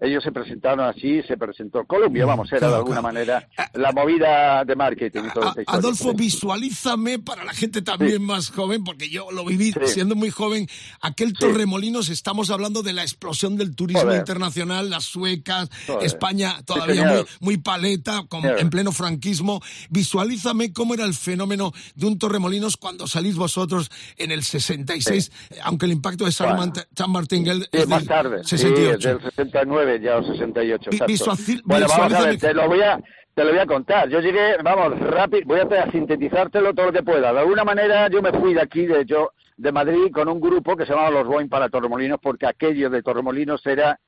[0.00, 3.14] ellos se presentaron así, se presentó Colombia, vamos, era de Claro, alguna claro.
[3.14, 5.78] manera la movida de marketing y toda A- esta historia.
[5.80, 8.18] Adolfo, visualízame para la gente también Sí.
[8.20, 9.80] más joven, porque yo lo viví Sí.
[9.86, 10.66] siendo muy joven.
[11.00, 14.18] Aquel Torremolinos, estamos hablando de la explosión del turismo Joder.
[14.18, 16.04] internacional, las suecas, Joder.
[16.04, 19.60] España todavía muy, muy paleta, con- en pleno franquismo.
[19.90, 25.56] Visualízame cómo era el fenómeno de un Torremolinos cuando salís vosotros en el 66, eh,
[25.62, 26.72] aunque el impacto de San, Bueno.
[27.08, 28.42] Martín Sí, más tarde.
[28.44, 28.98] 68.
[29.00, 30.90] Sí, del 69 ya o 68.
[30.90, 31.12] Vi- exacto.
[31.12, 33.00] visuaci- bueno, vamos a ver, te lo voy a
[33.34, 34.08] te lo voy a contar.
[34.08, 37.32] Yo llegué, vamos, rápido, voy a sintetizártelo todo lo que pueda.
[37.32, 40.76] De alguna manera yo me fui de aquí, de yo de Madrid, con un grupo
[40.76, 43.98] que se llamaba Los Boing para Torremolinos, porque aquello de Torremolinos era,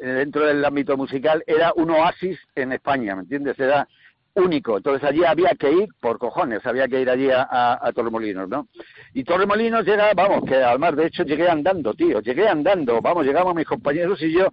[0.00, 3.58] eh, dentro del ámbito musical, era un oasis en España, ¿me entiendes?
[3.58, 3.88] Era
[4.34, 4.76] único.
[4.76, 8.48] Entonces allí había que ir, por cojones, había que ir allí a, a- a Torremolinos,
[8.48, 8.68] ¿no?
[9.14, 13.52] Y Torremolinos llega, vamos, que además de hecho llegué andando, tío, llegué andando, vamos, llegamos
[13.56, 14.48] mis compañeros y yo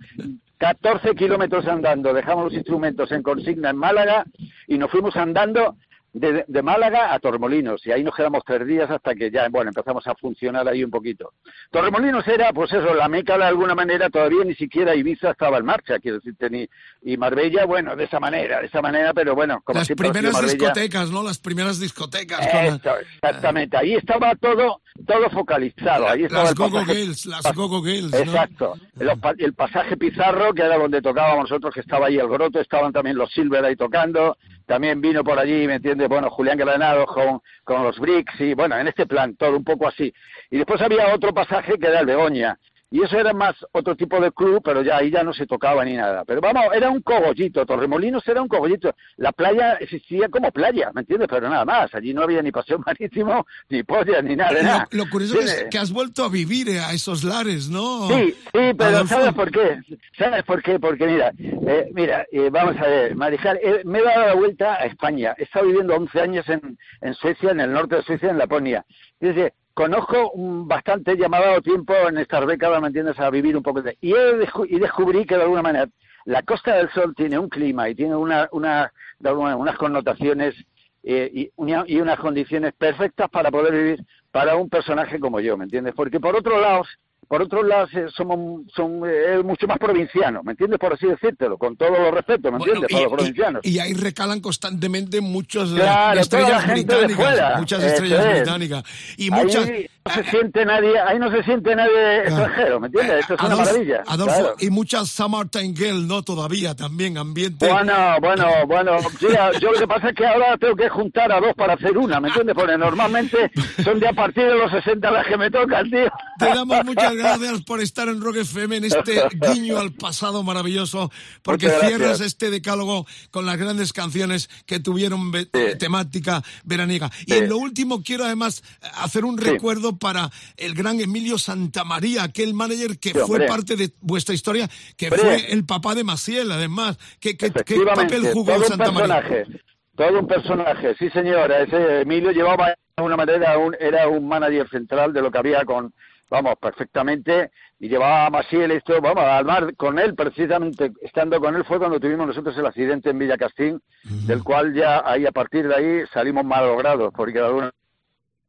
[0.58, 4.26] 14 kilómetros andando, dejamos los instrumentos en consigna en Málaga
[4.68, 5.78] y nos fuimos andando
[6.20, 9.70] de, de Málaga a Torremolinos y ahí nos quedamos tres días hasta que ya, bueno,
[9.70, 11.34] empezamos a funcionar ahí un poquito.
[11.72, 15.66] Torremolinos era, pues eso, la meca de alguna manera, todavía ni siquiera Ibiza estaba en
[15.66, 16.68] marcha, quiero decirte, ni,
[17.04, 20.34] y Marbella, bueno, de esa manera, de esa manera, pero bueno, como Las siempre primeras
[20.34, 21.24] Marbella- discotecas, ¿no?
[21.24, 22.40] Las primeras discotecas.
[22.54, 27.84] la- exactamente, ahí estaba todo todo focalizado, ahí estaba las el Gogo Girls, las Gogo
[27.84, 28.18] Girls, ¿no?
[28.20, 28.74] Exacto.
[29.00, 32.92] El, el pasaje Pizarro, que era donde tocábamos nosotros, que estaba ahí el Groto, estaban
[32.92, 34.38] también los Silver ahí tocando,
[34.68, 36.10] también vino por allí, ¿me entiendes?
[36.10, 39.88] Bueno, Julián Granado con, con los Bricks y bueno, en este plan, todo un poco
[39.88, 40.14] así.
[40.52, 42.60] Y después había otro pasaje que era el Begoña.
[42.90, 45.84] Y eso era más otro tipo de club, pero ya ahí ya no se tocaba
[45.84, 46.24] ni nada.
[46.26, 48.96] Pero vamos, era un cogollito, Torremolinos era un cogollito.
[49.18, 51.28] La playa existía como playa, ¿me entiendes?
[51.30, 54.88] Pero nada más, allí no había ni paseo marítimo, ni polla, ni nada de nada.
[54.92, 58.08] Lo, lo curioso es que has vuelto a vivir eh, a esos lares, ¿no?
[58.08, 59.16] Sí, sí, pero Adolfo?
[59.16, 59.80] ¿sabes por qué?
[60.18, 60.80] ¿Sabes por qué?
[60.80, 64.76] Porque mira, eh, mira, eh, vamos a ver, Marijal, eh, me he dado la vuelta
[64.76, 65.36] a España.
[65.38, 68.86] He estado viviendo 11 años en, en Suecia, en el norte de Suecia, en Laponia.
[69.20, 73.56] Dice, conozco bastante, ya me ha dado tiempo en estas décadas, ¿me entiendes?, a vivir
[73.56, 73.96] un poco de...
[74.02, 75.88] Y, he y descubrí que de alguna manera
[76.26, 80.56] la Costa del Sol tiene un clima y tiene una, una, manera, unas connotaciones
[81.04, 81.52] eh, y,
[81.86, 85.94] y unas condiciones perfectas para poder vivir para un personaje como yo, ¿me entiendes?
[85.94, 86.82] Porque por otro lado,
[87.28, 90.80] por otro lado somos son eh, mucho más provincianos, ¿me entiendes?
[90.80, 92.92] Por así decírtelo, con todo los respeto, ¿me Bueno, entiendes?
[92.92, 93.62] y, Para los y- provincianos.
[93.66, 98.32] y ahí recalan constantemente muchos eh, Claro, estrellas británicas, muchas Eso estrellas es.
[98.42, 98.84] británicas
[99.18, 103.20] y Ahí muchas no se siente nadie, ahí no se siente nadie extranjero, ¿me entiendes?
[103.20, 104.04] Esto es una maravilla.
[104.08, 104.56] Adolfo, claro.
[104.60, 106.22] y muchas Summertime Girl, ¿no?
[106.24, 107.68] Todavía también ambiente.
[107.70, 111.42] Bueno, bueno, bueno, mira, yo lo que pasa es que ahora tengo que juntar a
[111.42, 112.56] dos para hacer una, ¿me entiendes?
[112.56, 113.52] Porque normalmente
[113.84, 116.10] son de a partir de los 60 las que me tocan, tío.
[116.40, 119.22] Te damos muchas gracias por estar en Rock FM en este
[119.54, 121.12] guiño al pasado maravilloso,
[121.42, 125.46] porque cierras este decálogo con las grandes canciones que tuvieron ve-
[125.80, 127.10] temática veraniega.
[127.26, 127.38] Y Sí.
[127.40, 128.64] en lo último quiero además
[128.96, 129.46] hacer un Sí.
[129.46, 134.70] recuerdo para el gran Emilio Santamaría, aquel manager que Sí, fue parte de vuestra historia,
[134.96, 135.20] que Hombre.
[135.22, 136.98] fue el papá de Maciel, además.
[137.20, 139.22] ¿Qué, qué, qué papel jugó todo un Santamaría?
[139.22, 139.62] personaje,
[139.96, 145.14] todo un personaje, sí señora, ese Emilio llevaba alguna manera, un, era un manager central
[145.14, 145.94] de lo que había con,
[146.30, 151.56] vamos, perfectamente, y llevaba a Maciel esto, vamos, al mar con él, precisamente estando con
[151.56, 153.82] él fue cuando tuvimos nosotros el accidente en Villa Castín,
[154.26, 157.72] del cual ya ahí a partir de ahí salimos malogrados, porque de alguna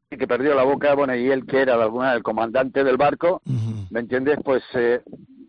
[0.09, 3.41] que perdió la boca, bueno, y él que era de alguna el comandante del barco,
[3.91, 4.39] ¿me entiendes?
[4.43, 5.01] Pues eh,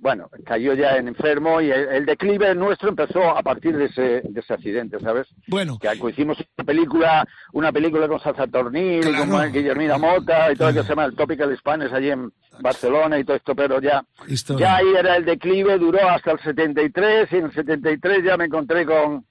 [0.03, 4.23] bueno, cayó ya en enfermo y el, el declive nuestro empezó a partir de ese,
[4.25, 5.27] de ese accidente, ¿sabes?
[5.47, 5.79] Bueno.
[5.79, 9.31] Que hicimos una película, una película con Salsa Tornil, Claro.
[9.31, 13.19] con Guillermina Mota y todo lo que se llama el Topical Spanish allí en Barcelona
[13.19, 14.67] y todo esto, pero ya, Historia.
[14.67, 18.47] ya ahí era el declive, duró hasta el 73 y en el 73 ya me
[18.47, 19.25] encontré con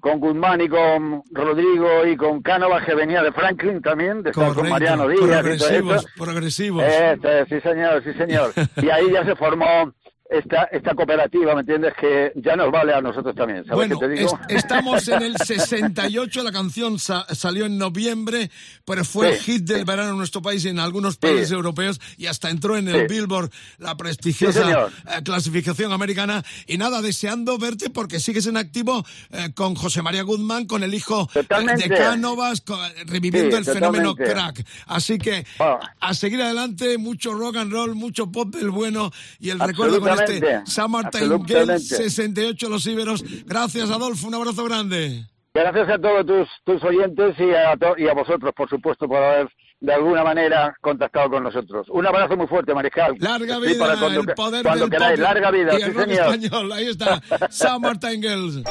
[0.00, 4.54] con Guzmán y con Rodrigo y con Cánovas, que venía de Franklin también, de estar
[4.54, 5.18] con Mariano Díaz.
[5.18, 6.08] y todo progresivos, eso.
[6.16, 6.84] progresivos.
[6.84, 8.52] Eso es, sí señor, sí señor.
[8.80, 9.92] Y ahí ya se formó
[10.30, 11.94] esta, esta cooperativa, ¿me entiendes?
[12.00, 14.38] Que ya nos vale a nosotros también, ¿sabes Bueno, qué te digo?
[14.48, 18.50] es- estamos en el 68, la canción sa- salió en noviembre,
[18.84, 19.52] pero fue Sí.
[19.52, 22.88] hit del verano en nuestro país y en algunos países europeos y hasta entró en
[22.88, 23.06] el.
[23.08, 26.44] Billboard, la prestigiosa eh, clasificación americana.
[26.66, 30.92] Y nada, deseando verte porque sigues en activo eh, con José María Guzmán, con el
[30.92, 32.62] hijo eh, de Cánovas,
[33.06, 34.64] reviviendo el fenómeno crack.
[34.86, 35.78] Así que Ah.
[36.00, 39.10] a seguir adelante, mucho rock and roll, mucho pop del bueno
[39.40, 41.54] y el recuerdo con este Absolutamente.
[41.54, 43.24] Gale 68 Los Iberos.
[43.46, 44.26] Gracias, Adolfo.
[44.28, 45.24] Un abrazo grande.
[45.54, 49.16] Gracias a todos tus, tus oyentes y a, to- y a vosotros, por supuesto, por
[49.22, 49.48] haber
[49.80, 51.86] de alguna manera contactado con nosotros.
[51.90, 53.14] Un abrazo muy fuerte, Mariscal.
[53.18, 55.18] Larga vida, para cuando, el poder cuando del queráis.
[55.18, 56.34] Larga vida, y sí el rock señor.
[56.34, 56.72] español.
[56.72, 58.62] Ahí está, Summertime Girls.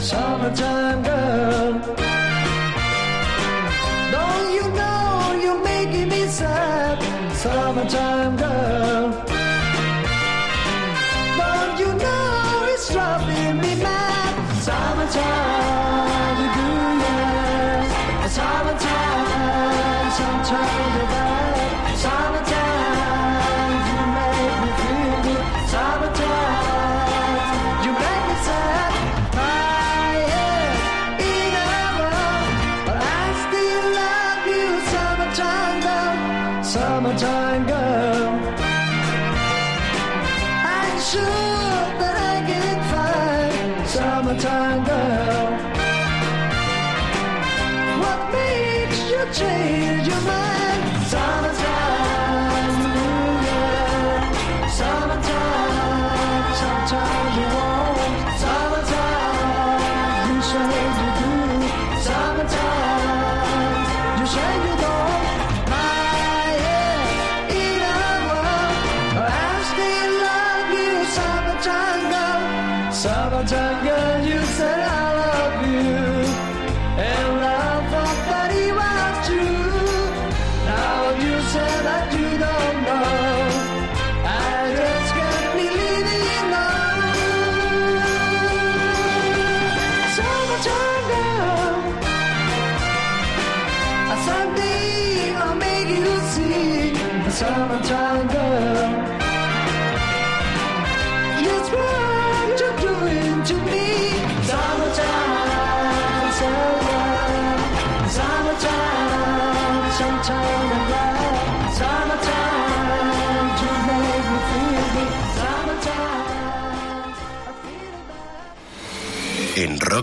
[0.00, 1.57] Summertime girl.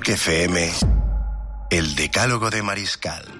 [0.07, 0.19] Rock
[1.71, 3.34] el decálogo de Mariscal.